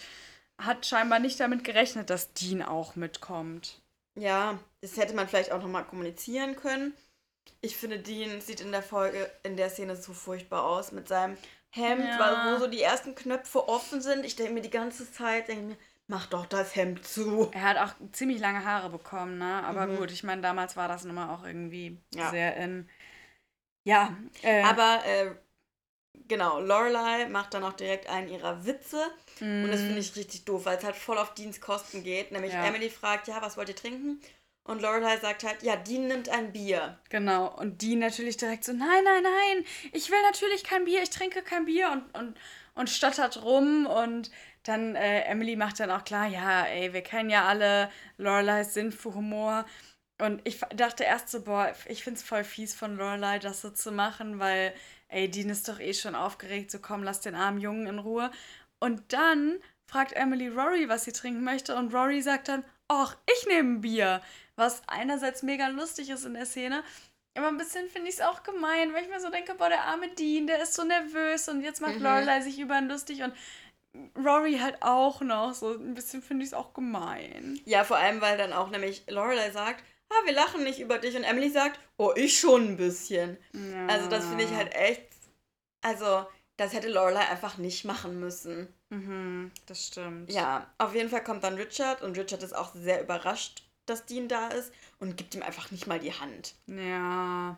hat 0.59 0.87
scheinbar 0.87 1.19
nicht 1.19 1.41
damit 1.41 1.65
gerechnet, 1.65 2.11
dass 2.11 2.33
Dean 2.35 2.63
auch 2.63 2.97
mitkommt. 2.97 3.81
Ja, 4.17 4.59
das 4.83 4.97
hätte 4.97 5.15
man 5.15 5.27
vielleicht 5.27 5.53
auch 5.53 5.63
nochmal 5.63 5.85
kommunizieren 5.85 6.55
können. 6.55 6.95
Ich 7.61 7.77
finde, 7.77 7.99
Dean 7.99 8.41
sieht 8.41 8.61
in 8.61 8.73
der 8.73 8.83
Folge, 8.83 9.31
in 9.43 9.57
der 9.57 9.71
Szene 9.71 9.97
so 9.97 10.13
furchtbar 10.13 10.65
aus 10.65 10.93
mit 10.93 11.09
seinem 11.09 11.37
Hemd, 11.71 12.05
ja. 12.05 12.19
weil 12.19 12.55
wo 12.55 12.61
so 12.61 12.67
die 12.69 12.83
ersten 12.83 13.15
Knöpfe 13.15 13.69
offen 13.69 14.01
sind. 14.01 14.25
Ich 14.25 14.37
denke 14.37 14.53
mir 14.53 14.61
die 14.61 14.71
ganze 14.71 15.11
Zeit, 15.11 15.49
denke 15.49 15.65
mir, 15.65 15.77
mach 16.07 16.27
doch 16.27 16.47
das 16.47 16.77
Hemd 16.77 17.07
zu. 17.07 17.51
Er 17.53 17.63
hat 17.63 17.79
auch 17.79 17.95
ziemlich 18.13 18.41
lange 18.41 18.65
Haare 18.65 18.91
bekommen, 18.91 19.39
ne? 19.39 19.63
Aber 19.65 19.87
mhm. 19.87 19.97
gut, 19.97 20.11
ich 20.11 20.25
meine, 20.25 20.43
damals 20.43 20.77
war 20.77 20.89
das 20.89 21.05
nun 21.05 21.15
mal 21.15 21.35
auch 21.35 21.45
irgendwie 21.45 21.99
ja. 22.15 22.31
sehr 22.31 22.57
in. 22.57 22.89
Ja. 23.85 24.17
Äh, 24.43 24.63
Aber 24.63 25.03
äh, 25.07 25.31
genau, 26.29 26.61
Lorelei 26.61 27.27
macht 27.29 27.55
dann 27.55 27.65
auch 27.65 27.75
direkt 27.75 28.09
einen 28.09 28.29
ihrer 28.29 28.65
Witze. 28.65 29.03
Mm. 29.41 29.65
Und 29.65 29.73
das 29.73 29.81
finde 29.81 29.99
ich 29.99 30.17
richtig 30.17 30.45
doof, 30.45 30.65
weil 30.65 30.79
es 30.79 30.85
halt 30.85 30.97
voll 30.97 31.19
auf 31.19 31.35
Dienstkosten 31.35 32.03
geht. 32.03 32.33
Nämlich 32.33 32.53
ja. 32.53 32.65
Emily 32.65 32.91
fragt, 32.91 33.29
ja, 33.29 33.41
was 33.43 33.57
wollt 33.57 33.69
ihr 33.69 33.77
trinken? 33.77 34.21
Und 34.67 34.81
Lorelei 34.81 35.19
sagt 35.19 35.45
halt, 35.45 35.63
ja, 35.63 35.77
Dean 35.77 36.07
nimmt 36.07 36.31
ein 36.31 36.53
Bier. 36.53 36.99
Genau. 37.11 37.55
Und 37.55 37.83
Dean 37.83 37.99
natürlich 37.99 38.39
direkt 38.39 38.65
so, 38.65 38.73
nein, 38.73 39.05
nein, 39.05 39.23
nein, 39.23 39.65
ich 39.93 40.11
will 40.11 40.23
natürlich 40.23 40.65
kein 40.65 40.87
Bier, 40.87 41.03
ich 41.03 41.11
trinke 41.11 41.43
kein 41.43 41.67
Bier 41.67 41.91
und, 41.93 42.19
und, 42.19 42.37
und 42.75 42.89
stottert 42.89 43.43
rum. 43.43 43.85
Und 43.85 44.31
dann, 44.65 44.97
äh, 44.97 45.23
Emily 45.23 45.57
macht 45.57 45.81
dann 45.81 45.91
auch 45.91 46.05
klar, 46.05 46.27
ja, 46.27 46.65
ey, 46.65 46.93
wir 46.93 47.03
kennen 47.03 47.31
ja 47.31 47.47
alle 47.47 47.91
Loreleis 48.17 48.75
Sinn 48.75 48.93
für 48.93 49.15
Humor. 49.15 49.65
Und 50.21 50.41
ich 50.45 50.61
dachte 50.75 51.05
erst 51.05 51.31
so, 51.31 51.43
boah, 51.43 51.73
ich 51.87 52.05
finde 52.05 52.19
es 52.19 52.25
voll 52.25 52.45
fies 52.45 52.75
von 52.75 52.97
Lorelei, 52.97 53.39
das 53.39 53.61
so 53.61 53.71
zu 53.71 53.93
machen, 53.93 54.39
weil, 54.39 54.75
ey, 55.09 55.31
Dean 55.31 55.51
ist 55.51 55.69
doch 55.69 55.81
eh 55.81 55.95
schon 55.95 56.15
aufgeregt, 56.15 56.71
so 56.71 56.79
komm, 56.79 57.03
lass 57.03 57.21
den 57.21 57.35
armen 57.35 57.61
Jungen 57.61 57.87
in 57.87 57.99
Ruhe. 57.99 58.31
Und 58.81 59.13
dann 59.13 59.59
fragt 59.87 60.13
Emily 60.13 60.49
Rory, 60.49 60.89
was 60.89 61.05
sie 61.05 61.13
trinken 61.13 61.45
möchte, 61.45 61.77
und 61.77 61.95
Rory 61.95 62.23
sagt 62.23 62.49
dann, 62.49 62.65
ach, 62.89 63.17
ich 63.27 63.47
nehme 63.47 63.75
ein 63.75 63.81
Bier 63.81 64.21
was 64.57 64.83
einerseits 64.87 65.43
mega 65.43 65.69
lustig 65.69 66.11
ist 66.11 66.25
in 66.25 66.35
der 66.35 66.47
Szene, 66.47 66.83
aber 67.37 67.49
ein 67.49 67.57
bisschen 67.57 67.89
finde 67.89 68.09
ich 68.09 68.17
es 68.17 68.21
auch 68.21 68.45
gemein, 68.45 68.93
weil 68.93 69.03
ich 69.03 69.11
mir 69.11 69.21
so 69.21 69.31
denke, 69.31 69.55
boah, 69.55 69.69
der 69.69 69.83
arme 69.83 70.09
Dean, 70.11 70.47
der 70.47 70.63
ist 70.63 70.75
so 70.75 70.85
nervös 70.85 71.49
und 71.49 71.63
jetzt 71.63 71.81
macht 71.81 71.97
mhm. 71.97 72.05
Lorelei 72.05 72.41
sich 72.41 72.59
über 72.61 72.79
ihn 72.79 72.89
lustig 72.89 73.23
und 73.23 73.35
Rory 74.17 74.59
halt 74.59 74.83
auch 74.83 75.21
noch. 75.21 75.55
So 75.55 75.73
ein 75.73 75.95
bisschen 75.95 76.23
finde 76.23 76.45
ich 76.45 76.51
es 76.51 76.55
auch 76.55 76.75
gemein. 76.75 77.61
Ja, 77.65 77.85
vor 77.85 77.97
allem, 77.97 78.21
weil 78.21 78.37
dann 78.39 78.53
auch 78.53 78.71
nämlich 78.71 79.05
Lorelei 79.09 79.51
sagt, 79.51 79.85
ah, 80.11 80.27
wir 80.27 80.33
lachen 80.33 80.65
nicht 80.65 80.81
über 80.81 80.99
dich 80.99 81.17
und 81.17 81.25
Emily 81.25 81.51
sagt, 81.51 81.79
oh, 81.97 82.13
ich 82.15 82.39
schon 82.39 82.69
ein 82.69 82.77
bisschen. 82.77 83.39
Ja. 83.53 83.87
Also 83.87 84.09
das 84.09 84.27
finde 84.27 84.45
ich 84.45 84.55
halt 84.55 84.75
echt, 84.75 85.09
also 85.83 86.27
das 86.57 86.73
hätte 86.73 86.89
Lorelei 86.89 87.27
einfach 87.29 87.59
nicht 87.59 87.85
machen 87.85 88.21
müssen. 88.21 88.73
Mhm, 88.91 89.51
das 89.67 89.87
stimmt. 89.87 90.31
Ja, 90.33 90.73
auf 90.79 90.95
jeden 90.95 91.11
Fall 91.11 91.25
kommt 91.25 91.45
dann 91.45 91.55
Richard 91.55 92.03
und 92.03 92.17
Richard 92.19 92.43
ist 92.43 92.55
auch 92.55 92.75
sehr 92.75 93.03
überrascht 93.03 93.65
dass 93.87 94.07
Dean 94.07 94.29
da 94.29 94.49
ist 94.49 94.73
und 94.99 95.17
gibt 95.17 95.35
ihm 95.35 95.43
einfach 95.43 95.71
nicht 95.71 95.87
mal 95.87 95.99
die 96.01 96.13
Hand. 96.13 96.55
Ja. 96.67 97.57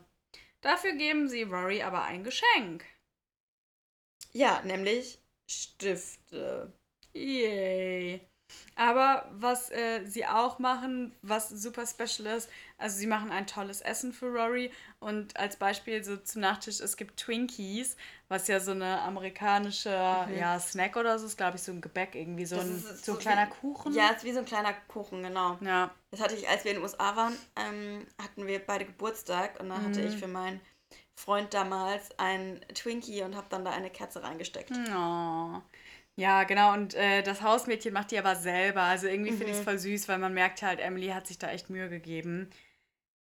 Dafür 0.61 0.92
geben 0.92 1.29
sie 1.29 1.42
Rory 1.42 1.83
aber 1.83 2.05
ein 2.05 2.25
Geschenk. 2.25 2.85
Ja, 4.33 4.61
nämlich 4.62 5.18
Stifte. 5.46 6.72
Yay. 7.14 8.20
Aber 8.76 9.28
was 9.32 9.70
äh, 9.70 10.04
sie 10.04 10.26
auch 10.26 10.59
machen, 10.59 11.14
was 11.22 11.48
super 11.48 11.85
special 11.87 12.26
ist, 12.37 12.48
also 12.78 12.96
sie 12.96 13.06
machen 13.06 13.32
ein 13.32 13.46
tolles 13.46 13.80
Essen 13.80 14.12
für 14.12 14.26
Rory 14.26 14.70
und 15.00 15.37
als 15.37 15.56
Beispiel 15.56 16.04
so 16.04 16.16
zum 16.16 16.42
Nachtisch, 16.42 16.80
es 16.80 16.96
gibt 16.96 17.18
Twinkies, 17.18 17.96
was 18.28 18.48
ja 18.48 18.61
so 18.61 18.72
eine 18.72 19.00
amerikanische 19.02 19.90
mhm. 20.28 20.37
ja, 20.37 20.61
Snack 20.61 20.96
oder 20.96 21.18
so 21.18 21.26
ist, 21.26 21.37
glaube 21.37 21.56
ich, 21.56 21.62
so 21.62 21.72
ein 21.72 21.80
Gebäck, 21.80 22.14
irgendwie 22.14 22.44
so 22.44 22.59
ein, 22.59 22.78
so, 22.78 22.94
so 22.94 23.12
ein 23.12 23.18
kleiner 23.18 23.46
Kuchen. 23.46 23.94
Ja, 23.94 24.11
ist 24.11 24.24
wie 24.24 24.32
so 24.32 24.40
ein 24.40 24.44
kleiner 24.44 24.74
Kuchen, 24.88 25.22
genau. 25.22 25.59
Ja. 25.62 25.90
Das 26.11 26.20
hatte 26.20 26.35
ich, 26.35 26.48
als 26.48 26.64
wir 26.64 26.72
in 26.72 26.76
den 26.76 26.85
USA 26.85 27.16
waren, 27.16 27.37
ähm, 27.56 28.06
hatten 28.22 28.46
wir 28.46 28.64
beide 28.64 28.85
Geburtstag 28.85 29.59
und 29.59 29.70
dann 29.70 29.82
mhm. 29.82 29.87
hatte 29.87 30.02
ich 30.02 30.16
für 30.16 30.28
meinen 30.28 30.61
Freund 31.16 31.55
damals 31.55 32.18
ein 32.18 32.61
Twinkie 32.74 33.22
und 33.22 33.37
habe 33.37 33.46
dann 33.48 33.64
da 33.64 33.72
eine 33.72 33.90
Kerze 33.90 34.22
reingesteckt. 34.22 34.70
Oh. 34.70 35.62
Ja, 36.18 36.44
genau. 36.44 36.72
Und 36.72 36.94
äh, 36.94 37.22
das 37.22 37.42
Hausmädchen 37.42 37.92
macht 37.92 38.11
die 38.11 38.18
aber 38.18 38.37
selber. 38.37 38.83
Also 38.83 39.07
irgendwie 39.07 39.33
mhm. 39.33 39.38
finde 39.38 39.52
ich 39.52 39.59
es 39.59 39.64
voll 39.64 39.79
süß, 39.79 40.09
weil 40.09 40.18
man 40.18 40.35
merkt 40.35 40.62
halt, 40.62 40.81
Emily 40.81 41.09
hat 41.09 41.26
sich 41.26 41.38
da 41.38 41.50
echt 41.50 41.70
Mühe 41.70 41.88
gegeben. 41.88 42.50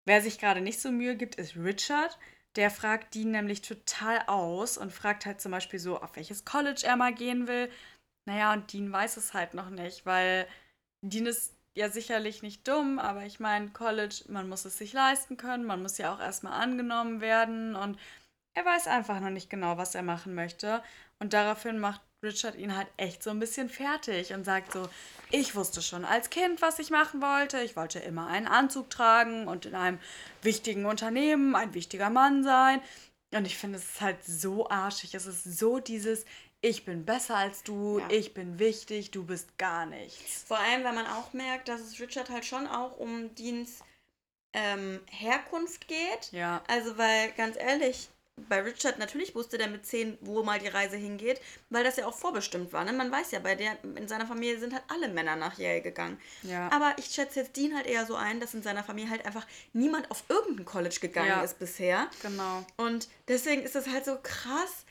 Wer 0.04 0.20
sich 0.20 0.38
gerade 0.38 0.60
nicht 0.60 0.80
so 0.80 0.90
Mühe 0.90 1.16
gibt, 1.16 1.36
ist 1.36 1.56
Richard. 1.56 2.18
Der 2.56 2.70
fragt 2.70 3.14
Dean 3.14 3.30
nämlich 3.30 3.62
total 3.62 4.22
aus 4.26 4.78
und 4.78 4.92
fragt 4.92 5.26
halt 5.26 5.40
zum 5.40 5.50
Beispiel 5.50 5.78
so, 5.78 6.00
auf 6.00 6.14
welches 6.14 6.44
College 6.44 6.82
er 6.84 6.96
mal 6.96 7.12
gehen 7.12 7.48
will. 7.48 7.70
Naja, 8.26 8.52
und 8.52 8.72
Dean 8.72 8.92
weiß 8.92 9.16
es 9.16 9.34
halt 9.34 9.54
noch 9.54 9.70
nicht, 9.70 10.06
weil 10.06 10.46
Dean 11.02 11.26
ist 11.26 11.53
ja 11.74 11.90
sicherlich 11.90 12.42
nicht 12.42 12.66
dumm, 12.66 12.98
aber 12.98 13.24
ich 13.24 13.40
meine, 13.40 13.70
College, 13.70 14.24
man 14.28 14.48
muss 14.48 14.64
es 14.64 14.78
sich 14.78 14.92
leisten 14.92 15.36
können, 15.36 15.64
man 15.64 15.82
muss 15.82 15.98
ja 15.98 16.14
auch 16.14 16.20
erstmal 16.20 16.60
angenommen 16.60 17.20
werden 17.20 17.74
und 17.74 17.98
er 18.54 18.64
weiß 18.64 18.86
einfach 18.86 19.20
noch 19.20 19.30
nicht 19.30 19.50
genau, 19.50 19.76
was 19.76 19.94
er 19.94 20.02
machen 20.02 20.34
möchte. 20.34 20.82
Und 21.18 21.32
daraufhin 21.32 21.78
macht 21.78 22.00
Richard 22.22 22.56
ihn 22.56 22.76
halt 22.76 22.88
echt 22.96 23.22
so 23.22 23.30
ein 23.30 23.40
bisschen 23.40 23.68
fertig 23.68 24.32
und 24.32 24.44
sagt 24.44 24.72
so, 24.72 24.88
ich 25.30 25.54
wusste 25.54 25.82
schon 25.82 26.04
als 26.04 26.30
Kind, 26.30 26.62
was 26.62 26.78
ich 26.78 26.90
machen 26.90 27.20
wollte. 27.20 27.60
Ich 27.60 27.76
wollte 27.76 27.98
immer 27.98 28.28
einen 28.28 28.46
Anzug 28.46 28.90
tragen 28.90 29.48
und 29.48 29.66
in 29.66 29.74
einem 29.74 29.98
wichtigen 30.42 30.86
Unternehmen 30.86 31.56
ein 31.56 31.74
wichtiger 31.74 32.10
Mann 32.10 32.44
sein. 32.44 32.80
Und 33.32 33.46
ich 33.46 33.58
finde, 33.58 33.78
es 33.78 33.84
ist 33.84 34.00
halt 34.00 34.24
so 34.24 34.70
arschig. 34.70 35.14
Es 35.14 35.26
ist 35.26 35.58
so 35.58 35.80
dieses, 35.80 36.24
ich 36.64 36.86
bin 36.86 37.04
besser 37.04 37.36
als 37.36 37.62
du, 37.62 37.98
ja. 37.98 38.08
ich 38.10 38.32
bin 38.32 38.58
wichtig, 38.58 39.10
du 39.10 39.22
bist 39.22 39.58
gar 39.58 39.84
nichts. 39.84 40.44
Vor 40.48 40.58
allem, 40.58 40.82
weil 40.82 40.94
man 40.94 41.06
auch 41.06 41.34
merkt, 41.34 41.68
dass 41.68 41.82
es 41.82 42.00
Richard 42.00 42.30
halt 42.30 42.46
schon 42.46 42.66
auch 42.66 42.96
um 42.96 43.34
Deans 43.34 43.80
ähm, 44.54 45.00
Herkunft 45.10 45.88
geht. 45.88 46.32
Ja. 46.32 46.64
Also, 46.66 46.96
weil 46.96 47.32
ganz 47.32 47.58
ehrlich, 47.58 48.08
bei 48.48 48.62
Richard, 48.62 48.98
natürlich 48.98 49.34
wusste 49.34 49.58
der 49.58 49.68
mit 49.68 49.84
10, 49.84 50.16
wo 50.22 50.42
mal 50.42 50.58
die 50.58 50.68
Reise 50.68 50.96
hingeht, 50.96 51.38
weil 51.68 51.84
das 51.84 51.96
ja 51.96 52.06
auch 52.06 52.16
vorbestimmt 52.16 52.72
war. 52.72 52.82
Ne? 52.84 52.94
Man 52.94 53.12
weiß 53.12 53.32
ja, 53.32 53.40
bei 53.40 53.54
der, 53.56 53.76
in 53.84 54.08
seiner 54.08 54.26
Familie 54.26 54.58
sind 54.58 54.72
halt 54.72 54.84
alle 54.88 55.08
Männer 55.08 55.36
nach 55.36 55.58
Yale 55.58 55.82
gegangen. 55.82 56.18
Ja. 56.42 56.72
Aber 56.72 56.94
ich 56.96 57.06
schätze 57.06 57.40
jetzt 57.40 57.56
Dean 57.58 57.76
halt 57.76 57.86
eher 57.86 58.06
so 58.06 58.16
ein, 58.16 58.40
dass 58.40 58.54
in 58.54 58.62
seiner 58.62 58.82
Familie 58.82 59.10
halt 59.10 59.26
einfach 59.26 59.46
niemand 59.74 60.10
auf 60.10 60.24
irgendein 60.30 60.64
College 60.64 60.96
gegangen 60.98 61.28
ja. 61.28 61.42
ist 61.42 61.58
bisher. 61.58 62.08
Genau. 62.22 62.64
Und 62.78 63.08
deswegen 63.28 63.62
ist 63.62 63.74
das 63.74 63.86
halt 63.86 64.06
so 64.06 64.16
krass 64.22 64.86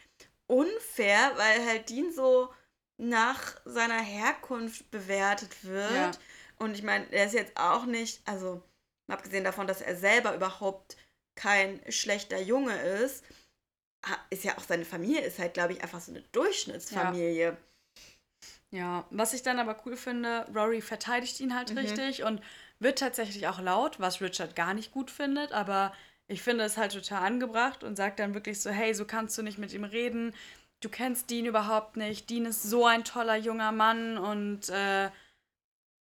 unfair, 0.48 1.34
weil 1.36 1.66
halt 1.66 1.90
Dean 1.90 2.12
so 2.12 2.54
nach 2.98 3.60
seiner 3.66 4.00
Herkunft 4.00 4.90
bewertet 4.92 5.64
wird. 5.64 5.94
Ja. 5.94 6.12
Und 6.58 6.76
ich 6.76 6.84
meine, 6.84 7.12
er 7.12 7.26
ist 7.26 7.34
jetzt 7.34 7.58
auch 7.58 7.86
nicht, 7.86 8.22
also 8.26 8.62
abgesehen 9.08 9.44
davon, 9.44 9.68
dass 9.68 9.82
er 9.82 9.96
selber 9.96 10.36
überhaupt 10.36 10.96
kein 11.36 11.82
schlechter 11.92 12.40
Junge 12.40 12.80
ist, 12.80 13.24
ist 14.30 14.44
ja 14.44 14.58
auch 14.58 14.64
seine 14.64 14.86
Familie, 14.86 15.22
ist 15.22 15.40
halt, 15.40 15.54
glaube 15.54 15.74
ich, 15.74 15.82
einfach 15.82 16.02
so 16.02 16.12
eine 16.12 16.22
Durchschnittsfamilie. 16.32 17.58
Ja. 18.72 18.78
ja. 18.78 19.08
was 19.10 19.34
ich 19.34 19.44
dann 19.44 19.60
aber 19.60 19.82
cool 19.86 19.96
finde, 19.96 20.48
Rory 20.54 20.82
verteidigt 20.82 21.40
ihn 21.40 21.56
halt 21.56 21.72
mhm. 21.72 21.80
richtig 21.80 22.24
und 22.24 22.42
wird 22.80 23.00
tatsächlich 23.00 23.48
auch 23.48 23.60
laut, 23.60 24.00
was 24.00 24.22
Richard 24.22 24.56
gar 24.56 24.74
nicht 24.74 24.92
gut 24.92 25.10
findet, 25.10 25.54
aber 25.54 25.94
ich 26.28 26.42
finde 26.42 26.64
es 26.64 26.78
halt 26.78 26.94
total 26.94 27.24
angebracht 27.24 27.84
und 27.84 27.96
sagt 27.96 28.20
dann 28.20 28.34
wirklich 28.34 28.62
so, 28.62 28.70
hey, 28.70 28.94
so 28.94 29.06
kannst 29.06 29.38
du 29.38 29.44
nicht 29.44 29.58
mit 29.58 29.74
ihm 29.74 29.84
reden, 29.84 30.34
du 30.82 30.90
kennst 30.90 31.30
Dean 31.30 31.46
überhaupt 31.46 31.98
nicht, 31.98 32.30
Dean 32.30 32.46
ist 32.46 32.64
so 32.64 32.86
ein 32.86 33.04
toller 33.04 33.36
junger 33.36 33.72
Mann 33.72 34.18
und 34.18 34.70
äh, 34.70 35.10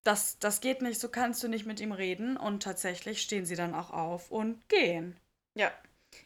das, 0.04 0.38
das 0.38 0.60
geht 0.60 0.82
nicht, 0.82 1.00
so 1.00 1.08
kannst 1.08 1.42
du 1.42 1.48
nicht 1.48 1.66
mit 1.66 1.80
ihm 1.80 1.92
reden. 1.92 2.36
Und 2.36 2.62
tatsächlich 2.62 3.22
stehen 3.22 3.46
sie 3.46 3.56
dann 3.56 3.74
auch 3.74 3.90
auf 3.90 4.30
und 4.30 4.68
gehen. 4.68 5.16
Ja. 5.54 5.70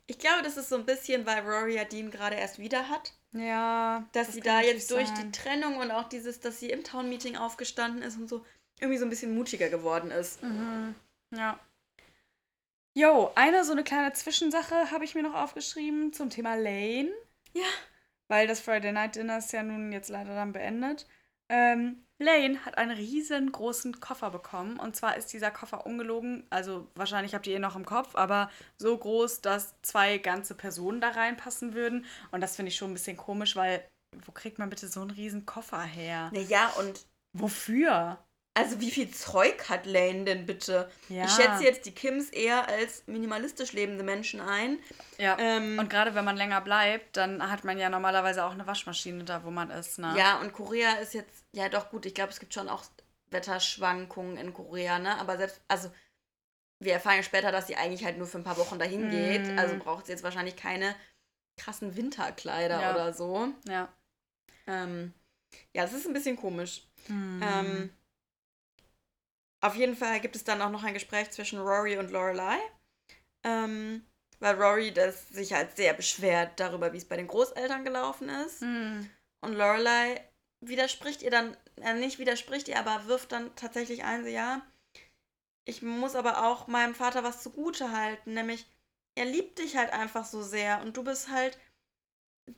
Ich 0.06 0.18
glaube, 0.18 0.42
das 0.42 0.56
ist 0.56 0.68
so 0.68 0.76
ein 0.76 0.86
bisschen, 0.86 1.26
weil 1.26 1.40
Rory 1.40 1.76
ja 1.76 1.84
Dean 1.84 2.10
gerade 2.10 2.36
erst 2.36 2.58
wieder 2.58 2.88
hat. 2.88 3.12
Ja. 3.32 4.04
Dass 4.12 4.26
das 4.26 4.34
sie 4.34 4.40
da 4.40 4.60
jetzt 4.60 4.90
durch 4.90 5.08
sein. 5.08 5.16
die 5.16 5.38
Trennung 5.38 5.76
und 5.76 5.90
auch 5.90 6.08
dieses, 6.08 6.40
dass 6.40 6.58
sie 6.58 6.70
im 6.70 6.84
Town-Meeting 6.84 7.36
aufgestanden 7.36 8.02
ist 8.02 8.16
und 8.16 8.28
so 8.28 8.44
irgendwie 8.80 8.98
so 8.98 9.06
ein 9.06 9.10
bisschen 9.10 9.34
mutiger 9.34 9.68
geworden 9.68 10.10
ist. 10.10 10.42
Mhm. 10.42 10.94
Ja. 11.34 11.58
Jo, 12.98 13.30
eine 13.34 13.62
so 13.62 13.72
eine 13.72 13.84
kleine 13.84 14.14
Zwischensache 14.14 14.90
habe 14.90 15.04
ich 15.04 15.14
mir 15.14 15.22
noch 15.22 15.34
aufgeschrieben 15.34 16.14
zum 16.14 16.30
Thema 16.30 16.54
Lane. 16.54 17.10
Ja. 17.52 17.66
Weil 18.28 18.46
das 18.46 18.60
Friday 18.60 18.90
Night 18.90 19.16
Dinner 19.16 19.36
ist 19.36 19.52
ja 19.52 19.62
nun 19.62 19.92
jetzt 19.92 20.08
leider 20.08 20.34
dann 20.34 20.52
beendet. 20.52 21.06
Ähm, 21.50 22.06
Lane 22.18 22.64
hat 22.64 22.78
einen 22.78 22.96
riesengroßen 22.96 24.00
Koffer 24.00 24.30
bekommen. 24.30 24.78
Und 24.78 24.96
zwar 24.96 25.18
ist 25.18 25.30
dieser 25.34 25.50
Koffer 25.50 25.84
ungelogen, 25.84 26.46
also 26.48 26.88
wahrscheinlich 26.94 27.34
habt 27.34 27.46
ihr 27.46 27.56
ihn 27.56 27.60
noch 27.60 27.76
im 27.76 27.84
Kopf, 27.84 28.14
aber 28.14 28.50
so 28.78 28.96
groß, 28.96 29.42
dass 29.42 29.74
zwei 29.82 30.16
ganze 30.16 30.54
Personen 30.54 31.02
da 31.02 31.10
reinpassen 31.10 31.74
würden. 31.74 32.06
Und 32.30 32.40
das 32.40 32.56
finde 32.56 32.70
ich 32.70 32.76
schon 32.76 32.92
ein 32.92 32.94
bisschen 32.94 33.18
komisch, 33.18 33.56
weil 33.56 33.86
wo 34.24 34.32
kriegt 34.32 34.58
man 34.58 34.70
bitte 34.70 34.88
so 34.88 35.02
einen 35.02 35.10
riesen 35.10 35.44
Koffer 35.44 35.82
her? 35.82 36.30
Naja, 36.32 36.72
und 36.78 37.04
wofür? 37.34 38.18
Also 38.56 38.80
wie 38.80 38.90
viel 38.90 39.10
Zeug 39.10 39.68
hat 39.68 39.84
Lane 39.84 40.24
denn 40.24 40.46
bitte? 40.46 40.90
Ja. 41.10 41.26
Ich 41.26 41.32
schätze 41.32 41.62
jetzt 41.62 41.84
die 41.84 41.92
Kims 41.92 42.30
eher 42.30 42.66
als 42.66 43.06
minimalistisch 43.06 43.74
lebende 43.74 44.02
Menschen 44.02 44.40
ein. 44.40 44.78
Ja. 45.18 45.36
Ähm, 45.38 45.78
und 45.78 45.90
gerade 45.90 46.14
wenn 46.14 46.24
man 46.24 46.38
länger 46.38 46.62
bleibt, 46.62 47.18
dann 47.18 47.50
hat 47.50 47.64
man 47.64 47.78
ja 47.78 47.90
normalerweise 47.90 48.42
auch 48.46 48.52
eine 48.52 48.66
Waschmaschine 48.66 49.24
da, 49.24 49.44
wo 49.44 49.50
man 49.50 49.70
ist. 49.70 49.98
Ne? 49.98 50.14
Ja, 50.16 50.40
und 50.40 50.54
Korea 50.54 50.94
ist 50.94 51.12
jetzt, 51.12 51.44
ja 51.52 51.68
doch 51.68 51.90
gut, 51.90 52.06
ich 52.06 52.14
glaube, 52.14 52.32
es 52.32 52.40
gibt 52.40 52.54
schon 52.54 52.70
auch 52.70 52.84
Wetterschwankungen 53.30 54.38
in 54.38 54.54
Korea, 54.54 54.98
ne? 54.98 55.18
Aber 55.18 55.36
selbst, 55.36 55.60
also 55.68 55.90
wir 56.80 56.94
erfahren 56.94 57.16
ja 57.16 57.22
später, 57.24 57.52
dass 57.52 57.66
sie 57.66 57.76
eigentlich 57.76 58.06
halt 58.06 58.16
nur 58.16 58.26
für 58.26 58.38
ein 58.38 58.44
paar 58.44 58.56
Wochen 58.56 58.78
dahin 58.78 59.10
geht. 59.10 59.54
Mm. 59.54 59.58
Also 59.58 59.76
braucht 59.76 60.06
sie 60.06 60.12
jetzt 60.12 60.24
wahrscheinlich 60.24 60.56
keine 60.56 60.96
krassen 61.58 61.94
Winterkleider 61.94 62.80
ja. 62.80 62.94
oder 62.94 63.12
so. 63.12 63.48
Ja. 63.68 63.92
Ähm, 64.66 65.12
ja, 65.74 65.82
das 65.82 65.92
ist 65.92 66.06
ein 66.06 66.14
bisschen 66.14 66.36
komisch. 66.36 66.86
Mm. 67.08 67.42
Ähm, 67.42 67.90
auf 69.66 69.76
jeden 69.76 69.96
Fall 69.96 70.20
gibt 70.20 70.36
es 70.36 70.44
dann 70.44 70.62
auch 70.62 70.70
noch 70.70 70.84
ein 70.84 70.94
Gespräch 70.94 71.30
zwischen 71.30 71.58
Rory 71.58 71.98
und 71.98 72.10
Lorelei. 72.10 72.58
Ähm, 73.44 74.04
weil 74.38 74.60
Rory 74.60 74.92
das 74.92 75.28
sich 75.28 75.52
halt 75.52 75.76
sehr 75.76 75.94
beschwert 75.94 76.58
darüber, 76.60 76.92
wie 76.92 76.98
es 76.98 77.08
bei 77.08 77.16
den 77.16 77.26
Großeltern 77.26 77.84
gelaufen 77.84 78.28
ist. 78.28 78.60
Hm. 78.60 79.08
Und 79.40 79.54
Lorelei 79.54 80.22
widerspricht 80.60 81.22
ihr 81.22 81.30
dann, 81.30 81.56
äh, 81.80 81.94
nicht 81.94 82.18
widerspricht 82.18 82.68
ihr, 82.68 82.78
aber 82.78 83.06
wirft 83.06 83.32
dann 83.32 83.54
tatsächlich 83.56 84.04
ein, 84.04 84.24
so 84.24 84.28
ja, 84.28 84.62
ich 85.64 85.82
muss 85.82 86.14
aber 86.14 86.46
auch 86.46 86.66
meinem 86.66 86.94
Vater 86.94 87.24
was 87.24 87.42
zugute 87.42 87.92
halten, 87.92 88.34
nämlich 88.34 88.66
er 89.16 89.24
liebt 89.24 89.58
dich 89.58 89.76
halt 89.76 89.92
einfach 89.92 90.24
so 90.24 90.42
sehr 90.42 90.80
und 90.82 90.96
du 90.96 91.02
bist 91.02 91.30
halt 91.30 91.58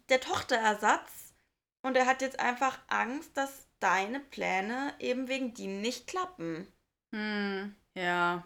der 0.09 0.21
Tochterersatz 0.21 1.35
und 1.83 1.97
er 1.97 2.07
hat 2.07 2.21
jetzt 2.21 2.41
einfach 2.41 2.79
Angst, 2.89 3.37
dass 3.37 3.69
deine 3.79 4.21
Pläne 4.21 4.95
eben 4.99 5.29
wegen 5.29 5.55
die 5.55 5.69
nicht 5.69 6.07
klappen. 6.07 6.71
Hm. 7.13 7.75
Ja, 7.95 8.45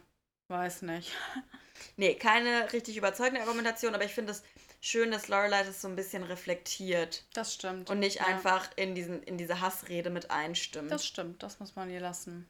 weiß 0.49 0.83
nicht. 0.83 1.13
Nee, 1.97 2.15
keine 2.15 2.73
richtig 2.73 2.97
überzeugende 2.97 3.41
Argumentation, 3.41 3.95
aber 3.95 4.05
ich 4.05 4.13
finde 4.15 4.31
es 4.33 4.45
schön, 4.81 5.11
dass 5.11 5.27
Lorelei 5.27 5.65
das 5.65 5.83
so 5.83 5.89
ein 5.89 5.97
bisschen 5.97 6.23
reflektiert 6.23 7.27
Das 7.35 7.55
stimmt. 7.55 7.91
und 7.91 7.99
nicht 7.99 8.17
ja. 8.21 8.27
einfach 8.27 8.71
in, 8.77 8.95
diesen, 8.95 9.21
in 9.25 9.37
diese 9.37 9.61
Hassrede 9.61 10.09
mit 10.09 10.31
einstimmt. 10.31 10.93
Das 10.93 11.05
stimmt, 11.05 11.43
das 11.43 11.59
muss 11.59 11.75
man 11.75 11.91
ihr 11.91 12.01
lassen. 12.01 12.49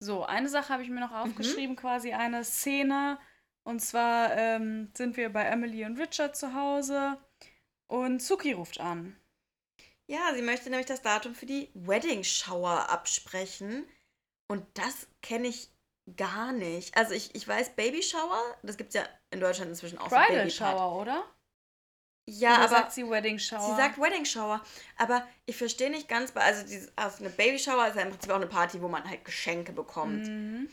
So, 0.00 0.24
eine 0.24 0.48
Sache 0.48 0.72
habe 0.72 0.82
ich 0.82 0.88
mir 0.90 1.00
noch 1.00 1.12
aufgeschrieben, 1.12 1.76
quasi 1.76 2.12
eine 2.12 2.42
Szene. 2.42 3.18
Und 3.62 3.80
zwar 3.80 4.36
ähm, 4.36 4.90
sind 4.96 5.16
wir 5.16 5.32
bei 5.32 5.44
Emily 5.44 5.84
und 5.84 5.98
Richard 5.98 6.36
zu 6.36 6.54
Hause 6.54 7.16
und 7.86 8.20
Suki 8.20 8.52
ruft 8.52 8.80
an. 8.80 9.16
Ja, 10.06 10.34
sie 10.34 10.42
möchte 10.42 10.68
nämlich 10.68 10.86
das 10.86 11.02
Datum 11.02 11.34
für 11.34 11.46
die 11.46 11.70
Wedding 11.74 12.24
Shower 12.24 12.90
absprechen. 12.90 13.86
Und 14.52 14.66
das 14.74 15.06
kenne 15.22 15.48
ich 15.48 15.70
gar 16.18 16.52
nicht. 16.52 16.94
Also 16.94 17.14
ich, 17.14 17.34
ich 17.34 17.48
weiß 17.48 17.70
Baby 17.70 18.02
Shower, 18.02 18.38
das 18.62 18.76
gibt 18.76 18.90
es 18.90 19.00
ja 19.00 19.08
in 19.30 19.40
Deutschland 19.40 19.70
inzwischen 19.70 19.96
auch. 19.96 20.10
so 20.10 20.16
Bridal 20.16 20.28
Party. 20.28 20.50
Shower, 20.50 21.00
oder? 21.00 21.24
Ja, 22.28 22.50
Oder 22.50 22.58
aber 22.58 22.68
sagt 22.68 22.92
sie 22.92 23.08
Wedding 23.08 23.38
Shower? 23.38 23.70
sie 23.70 23.76
sagt 23.76 23.98
Wedding 23.98 24.26
Shower. 24.26 24.60
Aber 24.98 25.26
ich 25.46 25.56
verstehe 25.56 25.88
nicht 25.88 26.06
ganz, 26.06 26.36
also, 26.36 26.66
dieses, 26.66 26.92
also 26.96 27.24
eine 27.24 27.30
Baby 27.30 27.58
Shower 27.58 27.88
ist 27.88 27.96
ja 27.96 28.02
im 28.02 28.10
Prinzip 28.10 28.30
auch 28.30 28.36
eine 28.36 28.46
Party, 28.46 28.82
wo 28.82 28.88
man 28.88 29.08
halt 29.08 29.24
Geschenke 29.24 29.72
bekommt. 29.72 30.28
Mhm. 30.28 30.68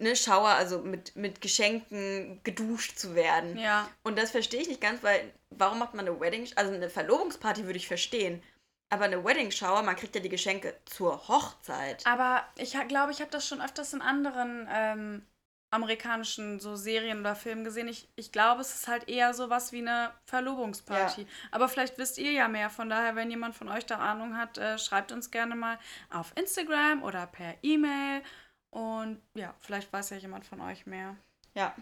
Ne, 0.00 0.16
Shower, 0.16 0.48
also 0.48 0.78
mit, 0.78 1.14
mit 1.14 1.42
Geschenken 1.42 2.40
geduscht 2.42 2.98
zu 2.98 3.14
werden. 3.14 3.58
Ja. 3.58 3.90
Und 4.02 4.16
das 4.16 4.30
verstehe 4.30 4.62
ich 4.62 4.68
nicht 4.68 4.80
ganz, 4.80 5.02
weil 5.02 5.30
warum 5.50 5.78
macht 5.78 5.92
man 5.92 6.08
eine 6.08 6.18
Wedding, 6.18 6.48
also 6.56 6.72
eine 6.72 6.88
Verlobungsparty 6.88 7.66
würde 7.66 7.76
ich 7.76 7.86
verstehen. 7.86 8.42
Aber 8.90 9.04
eine 9.04 9.22
Wedding 9.22 9.50
Shower, 9.50 9.82
man 9.82 9.96
kriegt 9.96 10.14
ja 10.14 10.20
die 10.20 10.28
Geschenke 10.28 10.74
zur 10.86 11.28
Hochzeit. 11.28 12.06
Aber 12.06 12.44
ich 12.56 12.76
glaube, 12.88 13.12
ich 13.12 13.20
habe 13.20 13.30
das 13.30 13.46
schon 13.46 13.60
öfters 13.60 13.92
in 13.92 14.00
anderen 14.00 14.66
ähm, 14.70 15.22
amerikanischen 15.70 16.58
so 16.60 16.76
Serien 16.76 17.20
oder 17.20 17.36
Filmen 17.36 17.64
gesehen. 17.64 17.88
Ich, 17.88 18.08
ich 18.16 18.32
glaube, 18.32 18.62
es 18.62 18.74
ist 18.74 18.88
halt 18.88 19.08
eher 19.08 19.34
sowas 19.34 19.72
wie 19.72 19.78
eine 19.78 20.12
Verlobungsparty. 20.24 21.26
Aber 21.50 21.68
vielleicht 21.68 21.98
wisst 21.98 22.16
ihr 22.16 22.32
ja 22.32 22.48
mehr. 22.48 22.70
Von 22.70 22.88
daher, 22.88 23.16
wenn 23.16 23.30
jemand 23.30 23.54
von 23.54 23.68
euch 23.68 23.84
da 23.84 23.98
Ahnung 23.98 24.36
hat, 24.36 24.56
äh, 24.56 24.78
schreibt 24.78 25.12
uns 25.12 25.30
gerne 25.30 25.54
mal 25.54 25.78
auf 26.10 26.32
Instagram 26.36 27.02
oder 27.02 27.26
per 27.26 27.54
E-Mail. 27.62 28.22
Und 28.70 29.20
ja, 29.34 29.54
vielleicht 29.60 29.92
weiß 29.92 30.10
ja 30.10 30.16
jemand 30.16 30.46
von 30.46 30.60
euch 30.62 30.86
mehr. 30.86 31.16
Ja. 31.54 31.74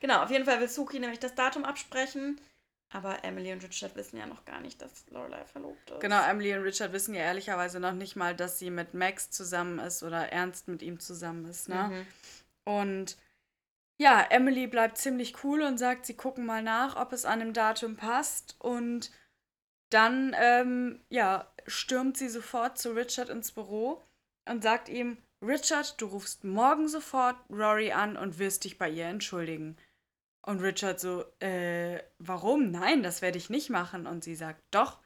Genau, 0.00 0.22
auf 0.22 0.30
jeden 0.30 0.44
Fall 0.44 0.60
will 0.60 0.68
Suki 0.68 0.98
nämlich 0.98 1.20
das 1.20 1.34
Datum 1.34 1.64
absprechen. 1.64 2.40
Aber 2.94 3.24
Emily 3.24 3.52
und 3.52 3.64
Richard 3.64 3.96
wissen 3.96 4.18
ja 4.18 4.26
noch 4.26 4.44
gar 4.44 4.60
nicht, 4.60 4.80
dass 4.80 5.04
Lorelei 5.10 5.44
verlobt 5.46 5.90
ist. 5.90 6.00
Genau, 6.00 6.22
Emily 6.22 6.54
und 6.54 6.62
Richard 6.62 6.92
wissen 6.92 7.12
ja 7.12 7.22
ehrlicherweise 7.22 7.80
noch 7.80 7.92
nicht 7.92 8.14
mal, 8.14 8.36
dass 8.36 8.60
sie 8.60 8.70
mit 8.70 8.94
Max 8.94 9.30
zusammen 9.30 9.80
ist 9.80 10.04
oder 10.04 10.30
ernst 10.30 10.68
mit 10.68 10.80
ihm 10.80 11.00
zusammen 11.00 11.44
ist. 11.46 11.68
Ne? 11.68 11.88
Mhm. 11.90 12.06
Und 12.72 13.16
ja, 13.98 14.24
Emily 14.30 14.68
bleibt 14.68 14.96
ziemlich 14.96 15.42
cool 15.42 15.62
und 15.62 15.76
sagt, 15.76 16.06
sie 16.06 16.14
gucken 16.14 16.46
mal 16.46 16.62
nach, 16.62 16.94
ob 16.94 17.12
es 17.12 17.24
an 17.24 17.40
dem 17.40 17.52
Datum 17.52 17.96
passt. 17.96 18.54
Und 18.60 19.10
dann, 19.90 20.32
ähm, 20.38 21.00
ja, 21.08 21.52
stürmt 21.66 22.16
sie 22.16 22.28
sofort 22.28 22.78
zu 22.78 22.92
Richard 22.92 23.28
ins 23.28 23.50
Büro 23.50 24.04
und 24.48 24.62
sagt 24.62 24.88
ihm, 24.88 25.18
Richard, 25.42 26.00
du 26.00 26.06
rufst 26.06 26.44
morgen 26.44 26.86
sofort 26.86 27.36
Rory 27.50 27.90
an 27.90 28.16
und 28.16 28.38
wirst 28.38 28.62
dich 28.62 28.78
bei 28.78 28.88
ihr 28.88 29.06
entschuldigen. 29.06 29.76
Und 30.46 30.60
Richard 30.60 31.00
so, 31.00 31.24
äh, 31.40 32.02
warum? 32.18 32.70
Nein, 32.70 33.02
das 33.02 33.22
werde 33.22 33.38
ich 33.38 33.48
nicht 33.48 33.70
machen. 33.70 34.06
Und 34.06 34.24
sie 34.24 34.34
sagt, 34.34 34.62
doch, 34.70 35.00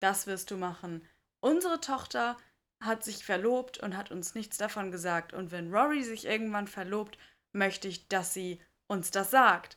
das 0.00 0.26
wirst 0.26 0.50
du 0.50 0.56
machen. 0.56 1.06
Unsere 1.40 1.80
Tochter 1.80 2.36
hat 2.80 3.04
sich 3.04 3.24
verlobt 3.24 3.78
und 3.78 3.96
hat 3.96 4.10
uns 4.10 4.34
nichts 4.34 4.56
davon 4.58 4.90
gesagt. 4.90 5.32
Und 5.32 5.52
wenn 5.52 5.72
Rory 5.72 6.02
sich 6.02 6.26
irgendwann 6.26 6.66
verlobt, 6.66 7.18
möchte 7.52 7.86
ich, 7.86 8.08
dass 8.08 8.34
sie 8.34 8.60
uns 8.88 9.12
das 9.12 9.30
sagt. 9.30 9.76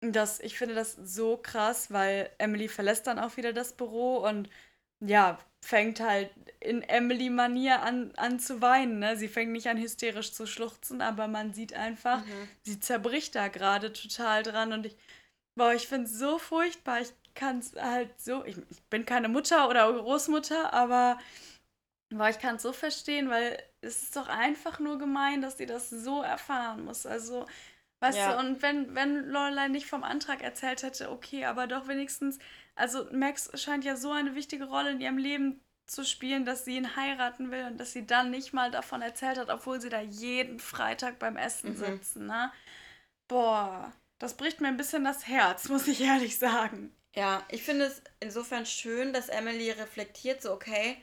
Das, 0.00 0.40
ich 0.40 0.58
finde 0.58 0.74
das 0.74 0.92
so 0.92 1.38
krass, 1.38 1.90
weil 1.90 2.30
Emily 2.38 2.68
verlässt 2.68 3.06
dann 3.06 3.18
auch 3.18 3.36
wieder 3.36 3.52
das 3.52 3.72
Büro 3.72 4.18
und 4.18 4.50
ja, 5.00 5.38
fängt 5.64 6.00
halt 6.00 6.30
in 6.60 6.82
Emily-Manier 6.82 7.82
an, 7.82 8.12
an 8.16 8.38
zu 8.40 8.60
weinen. 8.60 8.98
Ne? 8.98 9.16
Sie 9.16 9.28
fängt 9.28 9.52
nicht 9.52 9.68
an 9.68 9.78
hysterisch 9.78 10.32
zu 10.32 10.46
schluchzen, 10.46 11.00
aber 11.02 11.28
man 11.28 11.52
sieht 11.52 11.74
einfach, 11.74 12.22
Mhm. 12.22 12.48
sie 12.62 12.80
zerbricht 12.80 13.34
da 13.34 13.48
gerade 13.48 13.92
total 13.92 14.42
dran 14.42 14.72
und 14.72 14.86
ich, 14.86 14.96
boah, 15.56 15.72
ich 15.74 15.86
finde 15.88 16.06
es 16.06 16.18
so 16.18 16.38
furchtbar. 16.38 17.00
Ich 17.00 17.12
kann 17.34 17.58
es 17.58 17.74
halt 17.74 18.20
so, 18.20 18.44
ich, 18.44 18.56
ich 18.70 18.82
bin 18.84 19.06
keine 19.06 19.28
Mutter 19.28 19.68
oder 19.68 19.92
Großmutter, 19.92 20.72
aber 20.72 21.18
boah, 22.10 22.28
ich 22.28 22.38
kann 22.38 22.56
es 22.56 22.62
so 22.62 22.72
verstehen, 22.72 23.28
weil 23.30 23.62
es 23.80 24.02
ist 24.02 24.16
doch 24.16 24.28
einfach 24.28 24.78
nur 24.78 24.98
gemein, 24.98 25.42
dass 25.42 25.58
sie 25.58 25.66
das 25.66 25.90
so 25.90 26.22
erfahren 26.22 26.84
muss. 26.84 27.06
Also, 27.06 27.46
weißt 28.00 28.18
Ja. 28.18 28.32
du, 28.34 28.38
und 28.38 28.62
wenn, 28.62 28.94
wenn 28.94 29.28
Lorelei 29.28 29.68
nicht 29.68 29.86
vom 29.86 30.04
Antrag 30.04 30.42
erzählt 30.42 30.82
hätte, 30.82 31.10
okay, 31.10 31.44
aber 31.44 31.66
doch 31.66 31.88
wenigstens, 31.88 32.38
also 32.78 33.06
Max 33.12 33.50
scheint 33.60 33.84
ja 33.84 33.96
so 33.96 34.10
eine 34.12 34.34
wichtige 34.34 34.64
Rolle 34.66 34.92
in 34.92 35.00
ihrem 35.00 35.18
Leben 35.18 35.60
zu 35.86 36.04
spielen, 36.04 36.44
dass 36.44 36.64
sie 36.64 36.76
ihn 36.76 36.96
heiraten 36.96 37.50
will 37.50 37.64
und 37.64 37.78
dass 37.78 37.92
sie 37.92 38.06
dann 38.06 38.30
nicht 38.30 38.52
mal 38.52 38.70
davon 38.70 39.00
erzählt 39.02 39.38
hat, 39.38 39.48
obwohl 39.50 39.80
sie 39.80 39.88
da 39.88 40.00
jeden 40.00 40.60
Freitag 40.60 41.18
beim 41.18 41.36
Essen 41.36 41.72
Mhm. 41.72 41.76
sitzen, 41.76 42.26
ne? 42.26 42.52
Boah, 43.26 43.92
das 44.18 44.34
bricht 44.36 44.60
mir 44.60 44.68
ein 44.68 44.76
bisschen 44.76 45.04
das 45.04 45.26
Herz, 45.26 45.68
muss 45.68 45.88
ich 45.88 46.00
ehrlich 46.00 46.38
sagen. 46.38 46.92
Ja, 47.14 47.42
ich 47.48 47.62
finde 47.62 47.86
es 47.86 48.02
insofern 48.20 48.66
schön, 48.66 49.12
dass 49.12 49.28
Emily 49.28 49.70
reflektiert, 49.70 50.42
so 50.42 50.52
okay, 50.52 50.96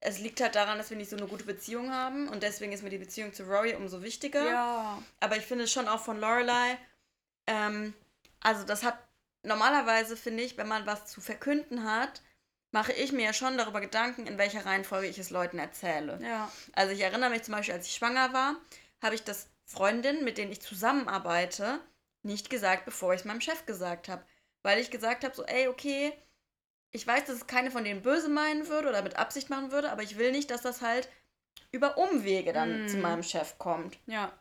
es 0.00 0.18
liegt 0.18 0.40
halt 0.40 0.54
daran, 0.54 0.78
dass 0.78 0.90
wir 0.90 0.96
nicht 0.96 1.10
so 1.10 1.16
eine 1.16 1.26
gute 1.26 1.44
Beziehung 1.44 1.90
haben 1.92 2.28
und 2.28 2.42
deswegen 2.42 2.72
ist 2.72 2.82
mir 2.82 2.90
die 2.90 2.98
Beziehung 2.98 3.32
zu 3.32 3.44
Rory 3.44 3.74
umso 3.74 4.02
wichtiger. 4.02 4.44
Ja. 4.44 5.02
Aber 5.20 5.36
ich 5.36 5.44
finde 5.44 5.64
es 5.64 5.72
schon 5.72 5.88
auch 5.88 6.00
von 6.00 6.20
Lorelei, 6.20 6.78
ähm, 7.46 7.94
also 8.40 8.64
das 8.64 8.82
hat, 8.84 8.98
normalerweise 9.46 10.16
finde 10.16 10.42
ich, 10.42 10.56
wenn 10.56 10.68
man 10.68 10.86
was 10.86 11.06
zu 11.06 11.20
verkünden 11.20 11.84
hat, 11.90 12.22
mache 12.72 12.92
ich 12.92 13.12
mir 13.12 13.24
ja 13.24 13.32
schon 13.32 13.56
darüber 13.56 13.80
Gedanken, 13.80 14.26
in 14.26 14.38
welcher 14.38 14.66
Reihenfolge 14.66 15.06
ich 15.06 15.18
es 15.18 15.30
Leuten 15.30 15.58
erzähle. 15.58 16.18
Ja. 16.22 16.50
Also 16.72 16.92
ich 16.92 17.00
erinnere 17.00 17.30
mich 17.30 17.42
zum 17.44 17.54
Beispiel, 17.54 17.74
als 17.74 17.86
ich 17.86 17.94
schwanger 17.94 18.32
war, 18.32 18.56
habe 19.02 19.14
ich 19.14 19.24
das 19.24 19.48
Freundinnen, 19.64 20.24
mit 20.24 20.36
denen 20.38 20.52
ich 20.52 20.60
zusammenarbeite, 20.60 21.80
nicht 22.22 22.50
gesagt, 22.50 22.84
bevor 22.84 23.14
ich 23.14 23.20
es 23.20 23.24
meinem 23.24 23.40
Chef 23.40 23.66
gesagt 23.66 24.08
habe. 24.08 24.24
Weil 24.62 24.80
ich 24.80 24.90
gesagt 24.90 25.24
habe, 25.24 25.34
so, 25.34 25.44
ey, 25.44 25.68
okay, 25.68 26.12
ich 26.90 27.06
weiß, 27.06 27.24
dass 27.24 27.36
es 27.36 27.46
keine 27.46 27.70
von 27.70 27.84
denen 27.84 28.02
böse 28.02 28.28
meinen 28.28 28.68
würde 28.68 28.88
oder 28.88 29.02
mit 29.02 29.16
Absicht 29.16 29.48
machen 29.48 29.70
würde, 29.70 29.90
aber 29.90 30.02
ich 30.02 30.18
will 30.18 30.32
nicht, 30.32 30.50
dass 30.50 30.62
das 30.62 30.80
halt 30.82 31.08
über 31.72 31.98
Umwege 31.98 32.52
dann 32.52 32.84
Mm. 32.84 32.88
zu 32.88 32.96
meinem 32.98 33.22
Chef 33.22 33.58
kommt. 33.58 33.98
Ja. 34.06 34.32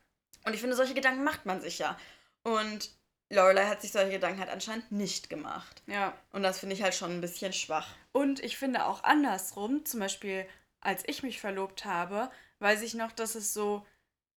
Und 0.46 0.54
ich 0.54 0.62
finde, 0.62 0.76
solche 0.76 0.94
Gedanken 0.94 1.24
macht 1.24 1.46
man 1.46 1.62
sich 1.62 1.80
ja. 1.80 1.98
Und 2.44 2.90
Lorelei 3.30 3.66
hat 3.66 3.82
sich 3.82 3.92
solche 3.92 4.12
Gedanken 4.12 4.40
halt 4.40 4.50
anscheinend 4.52 4.92
nicht 4.92 5.30
gemacht. 5.30 5.82
Ja. 5.88 6.14
Und 6.32 6.44
das 6.44 6.60
finde 6.60 6.76
ich 6.76 6.84
halt 6.84 6.94
schon 6.96 7.12
ein 7.12 7.22
bisschen 7.22 7.54
schwach. 7.54 7.88
Und 8.12 8.40
ich 8.44 8.58
finde 8.58 8.86
auch 8.86 9.04
andersrum, 9.04 9.84
zum 9.86 10.00
Beispiel 10.00 10.46
als 10.80 11.04
ich 11.08 11.24
mich 11.24 11.42
verlobt 11.42 11.86
habe, 11.86 12.30
weiß 12.60 12.84
ich 12.84 12.94
noch, 12.94 13.12
dass 13.12 13.34
es 13.34 13.54
so 13.54 13.86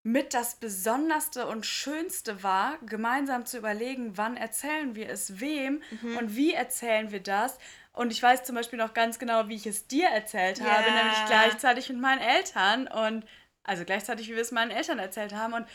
mit 0.04 0.34
das 0.34 0.56
Besonderste 0.56 1.48
und 1.48 1.66
Schönste 1.66 2.42
war, 2.42 2.78
gemeinsam 2.86 3.46
zu 3.46 3.58
überlegen, 3.58 4.16
wann 4.18 4.38
erzählen 4.38 4.96
wir 4.96 5.10
es 5.10 5.42
wem 5.42 5.82
Mhm. 6.02 6.18
und 6.18 6.36
wie 6.38 6.54
erzählen 6.54 7.12
wir 7.12 7.22
das. 7.22 7.58
Und 7.92 8.14
ich 8.14 8.24
weiß 8.24 8.46
zum 8.46 8.56
Beispiel 8.56 8.80
noch 8.80 8.94
ganz 8.94 9.20
genau, 9.20 9.50
wie 9.50 9.56
ich 9.56 9.66
es 9.68 9.88
dir 9.88 10.08
erzählt 10.08 10.62
habe, 10.62 10.88
Ja. 10.88 10.96
nämlich 10.96 11.26
gleichzeitig 11.26 11.90
mit 11.90 12.00
meinen 12.00 12.22
Eltern 12.22 12.88
und 12.88 13.26
also 13.64 13.84
gleichzeitig, 13.84 14.30
wie 14.30 14.36
wir 14.36 14.42
es 14.42 14.52
meinen 14.54 14.72
Eltern 14.72 15.00
erzählt 15.00 15.34
haben. 15.34 15.52
Und 15.54 15.68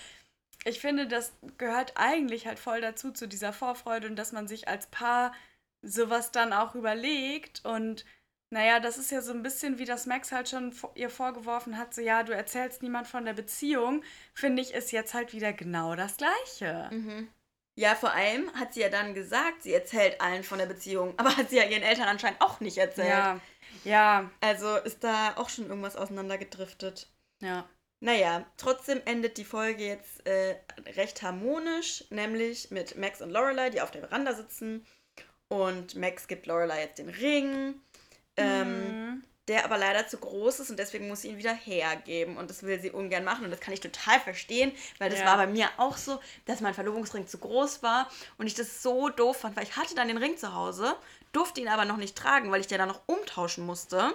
ich 0.65 0.81
finde, 0.81 1.07
das 1.07 1.33
gehört 1.59 1.93
eigentlich 1.97 2.47
halt 2.47 2.59
voll 2.59 2.81
dazu, 2.81 3.13
zu 3.13 3.27
dieser 3.27 3.53
Vorfreude 3.53 4.07
und 4.07 4.17
dass 4.17 4.33
man 4.33 4.47
sich 4.49 4.69
als 4.69 4.87
Paar 4.87 5.33
sowas 5.83 6.31
dann 6.31 6.53
auch 6.53 6.75
überlegt. 6.75 7.65
Und 7.65 8.05
naja, 8.51 8.79
das 8.81 8.99
ist 8.99 9.11
ja 9.11 9.21
so 9.23 9.33
ein 9.33 9.43
bisschen 9.43 9.79
wie 9.79 9.85
das 9.85 10.07
Max 10.07 10.31
halt 10.31 10.49
schon 10.49 10.73
vor- 10.73 10.93
ihr 10.95 11.11
vorgeworfen 11.11 11.79
hat, 11.79 11.95
so 11.95 12.01
ja, 12.03 12.23
du 12.23 12.33
erzählst 12.35 12.83
niemand 12.83 13.09
von 13.09 13.25
der 13.25 13.33
Beziehung, 13.33 14.03
finde 14.35 14.63
ich, 14.63 14.73
ist 14.75 14.93
jetzt 14.93 15.15
halt 15.15 15.33
wieder 15.33 15.53
genau 15.53 15.97
das 15.97 16.17
Gleiche. 16.19 16.89
Mhm. 16.93 17.29
Ja, 17.75 17.95
vor 17.95 18.13
allem 18.13 18.53
hat 18.55 18.75
sie 18.75 18.81
ja 18.83 18.91
dann 18.91 19.15
gesagt, 19.15 19.63
sie 19.63 19.73
erzählt 19.73 20.21
allen 20.21 20.45
von 20.45 20.59
der 20.59 20.67
Beziehung, 20.67 21.15
aber 21.17 21.35
hat 21.37 21.49
sie 21.49 21.57
ja 21.57 21.65
ihren 21.65 21.83
Eltern 21.83 22.07
anscheinend 22.07 22.41
auch 22.43 22.61
nicht 22.61 22.77
erzählt. 22.77 23.09
Ja, 23.09 23.41
ja, 23.85 24.31
Also 24.43 24.77
ist 24.77 25.03
da 25.03 25.35
auch 25.39 25.49
schon 25.49 25.67
irgendwas 25.69 25.97
auseinandergedriftet. 25.97 27.09
ja. 27.41 27.67
Naja, 28.03 28.45
trotzdem 28.57 29.01
endet 29.05 29.39
die 29.39 29.45
Folge 29.45 29.87
jetzt 29.87 30.27
äh, 30.27 30.57
recht 30.97 31.23
harmonisch, 31.23 32.05
nämlich 32.11 32.71
mit 32.71 32.97
Max 32.97 33.23
und 33.23 33.31
Lorelei, 33.31 33.71
die 33.71 33.81
auf 33.81 33.91
der 33.91 34.03
Veranda 34.03 34.35
sitzen. 34.35 34.85
Und 35.49 35.95
Max 35.95 36.27
gibt 36.27 36.47
Lorelei 36.47 36.83
jetzt 36.83 36.99
den 36.99 37.09
Ring. 37.09 37.81
Ähm, 38.37 39.09
mhm 39.09 39.25
der 39.49 39.65
aber 39.65 39.77
leider 39.77 40.07
zu 40.07 40.19
groß 40.19 40.61
ist 40.61 40.71
und 40.71 40.79
deswegen 40.79 41.09
muss 41.09 41.23
sie 41.23 41.29
ihn 41.29 41.39
wieder 41.39 41.53
hergeben 41.53 42.37
und 42.37 42.49
das 42.49 42.63
will 42.63 42.81
sie 42.81 42.91
ungern 42.93 43.25
machen 43.25 43.45
und 43.45 43.51
das 43.51 43.59
kann 43.59 43.75
ich 43.75 43.81
total 43.81 44.21
verstehen, 44.21 44.73
weil 44.99 45.11
das 45.11 45.19
ja. 45.19 45.27
war 45.27 45.37
bei 45.37 45.49
mir 45.49 45.69
auch 45.79 45.97
so, 45.97 46.21
dass 46.47 46.61
mein 46.61 46.75
Verlobungsring 46.75 47.27
zu 47.27 47.39
groß 47.39 47.83
war 47.83 48.09
und 48.39 48.47
ich 48.47 48.55
das 48.55 48.83
so 48.83 49.09
doof 49.09 49.39
fand, 49.39 49.57
weil 49.57 49.65
ich 49.65 49.77
hatte 49.77 49.97
dann 49.97 50.09
den 50.09 50.19
Ring 50.19 50.37
zu 50.37 50.55
Hause, 50.55 50.95
durfte 51.33 51.61
ihn 51.61 51.69
aber 51.69 51.85
noch 51.85 51.97
nicht 51.97 52.17
tragen, 52.17 52.53
weil 52.53 52.61
ich 52.61 52.69
den 52.69 52.79
dann 52.79 52.89
noch 52.89 53.03
umtauschen 53.07 53.67
musste. 53.67 54.15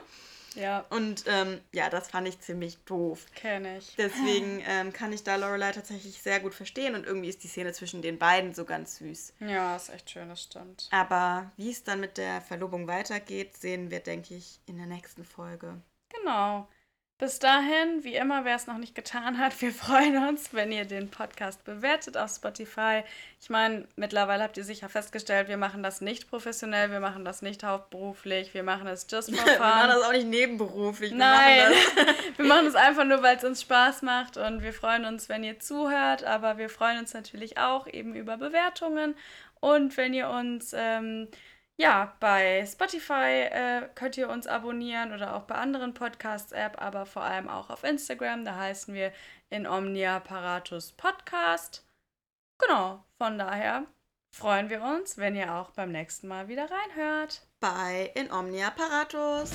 Ja. 0.57 0.85
Und 0.89 1.23
ähm, 1.27 1.61
ja, 1.71 1.89
das 1.89 2.09
fand 2.09 2.27
ich 2.27 2.39
ziemlich 2.39 2.77
doof. 2.85 3.25
Kenne 3.35 3.77
ich. 3.77 3.95
Deswegen 3.97 4.63
ähm, 4.67 4.91
kann 4.91 5.13
ich 5.13 5.23
da 5.23 5.35
Lorelei 5.35 5.71
tatsächlich 5.71 6.21
sehr 6.21 6.39
gut 6.39 6.53
verstehen 6.53 6.95
und 6.95 7.05
irgendwie 7.05 7.29
ist 7.29 7.43
die 7.43 7.47
Szene 7.47 7.73
zwischen 7.73 8.01
den 8.01 8.17
beiden 8.17 8.53
so 8.53 8.65
ganz 8.65 8.97
süß. 8.97 9.33
Ja, 9.39 9.75
ist 9.75 9.89
echt 9.89 10.09
schön, 10.09 10.29
das 10.29 10.43
stimmt. 10.43 10.89
Aber 10.91 11.51
wie 11.57 11.71
es 11.71 11.83
dann 11.83 11.99
mit 11.99 12.17
der 12.17 12.41
Verlobung 12.41 12.87
weitergeht, 12.87 13.55
sehen 13.57 13.91
wir, 13.91 13.99
denke 13.99 14.35
ich, 14.35 14.59
in 14.65 14.77
der 14.77 14.87
nächsten 14.87 15.23
Folge. 15.23 15.79
Genau. 16.09 16.67
Bis 17.19 17.39
dahin, 17.39 18.03
wie 18.03 18.13
immer, 18.13 18.45
wer 18.45 18.55
es 18.55 18.67
noch 18.67 18.77
nicht 18.77 18.93
getan 18.93 19.39
hat, 19.39 19.59
wir 19.59 19.71
freuen 19.71 20.29
uns, 20.29 20.53
wenn 20.53 20.71
ihr 20.71 20.85
den 20.85 21.09
Podcast 21.09 21.63
bewertet 21.63 22.15
auf 22.15 22.29
Spotify. 22.29 23.01
Ich 23.41 23.49
meine, 23.49 23.87
mittlerweile 23.95 24.43
habt 24.43 24.55
ihr 24.55 24.63
sicher 24.63 24.87
festgestellt, 24.87 25.47
wir 25.47 25.57
machen 25.57 25.81
das 25.81 25.99
nicht 25.99 26.29
professionell, 26.29 26.91
wir 26.91 26.99
machen 26.99 27.25
das 27.25 27.41
nicht 27.41 27.63
hauptberuflich, 27.63 28.53
wir 28.53 28.61
machen 28.61 28.85
es 28.85 29.07
just 29.09 29.35
for 29.35 29.39
fun. 29.39 29.47
wir 29.57 29.59
machen 29.59 29.89
das 29.89 30.03
auch 30.03 30.11
nicht 30.11 30.27
nebenberuflich. 30.27 31.09
Wir 31.09 31.17
Nein, 31.17 31.71
machen 31.71 32.15
wir 32.37 32.45
machen 32.45 32.67
es 32.67 32.75
einfach 32.75 33.03
nur, 33.03 33.23
weil 33.23 33.37
es 33.37 33.43
uns 33.43 33.63
Spaß 33.63 34.03
macht 34.03 34.37
und 34.37 34.61
wir 34.61 34.71
freuen 34.71 35.05
uns, 35.05 35.27
wenn 35.27 35.43
ihr 35.43 35.59
zuhört, 35.59 36.23
aber 36.23 36.59
wir 36.59 36.69
freuen 36.69 36.99
uns 36.99 37.15
natürlich 37.15 37.57
auch 37.57 37.87
eben 37.87 38.13
über 38.13 38.37
Bewertungen 38.37 39.15
und 39.59 39.97
wenn 39.97 40.13
ihr 40.13 40.29
uns... 40.29 40.71
Ähm, 40.77 41.29
ja, 41.77 42.15
bei 42.19 42.65
Spotify 42.65 43.45
äh, 43.51 43.89
könnt 43.93 44.17
ihr 44.17 44.29
uns 44.29 44.47
abonnieren 44.47 45.13
oder 45.13 45.35
auch 45.35 45.43
bei 45.43 45.55
anderen 45.55 45.93
Podcast-App, 45.93 46.81
aber 46.81 47.05
vor 47.05 47.21
allem 47.21 47.47
auch 47.47 47.69
auf 47.69 47.83
Instagram. 47.83 48.45
Da 48.45 48.55
heißen 48.55 48.93
wir 48.95 49.11
in 49.49 49.67
Omnia 49.67 50.19
Paratus 50.19 50.91
Podcast. 50.91 51.85
Genau, 52.57 53.03
von 53.19 53.37
daher 53.37 53.85
freuen 54.31 54.71
wir 54.71 54.81
uns, 54.81 55.19
wenn 55.19 55.35
ihr 55.35 55.53
auch 55.53 55.69
beim 55.69 55.91
nächsten 55.91 56.27
Mal 56.27 56.47
wieder 56.47 56.67
reinhört. 56.69 57.47
Bei 57.59 58.11
In 58.15 58.31
Omnia 58.31 58.71
Paratus. 58.71 59.51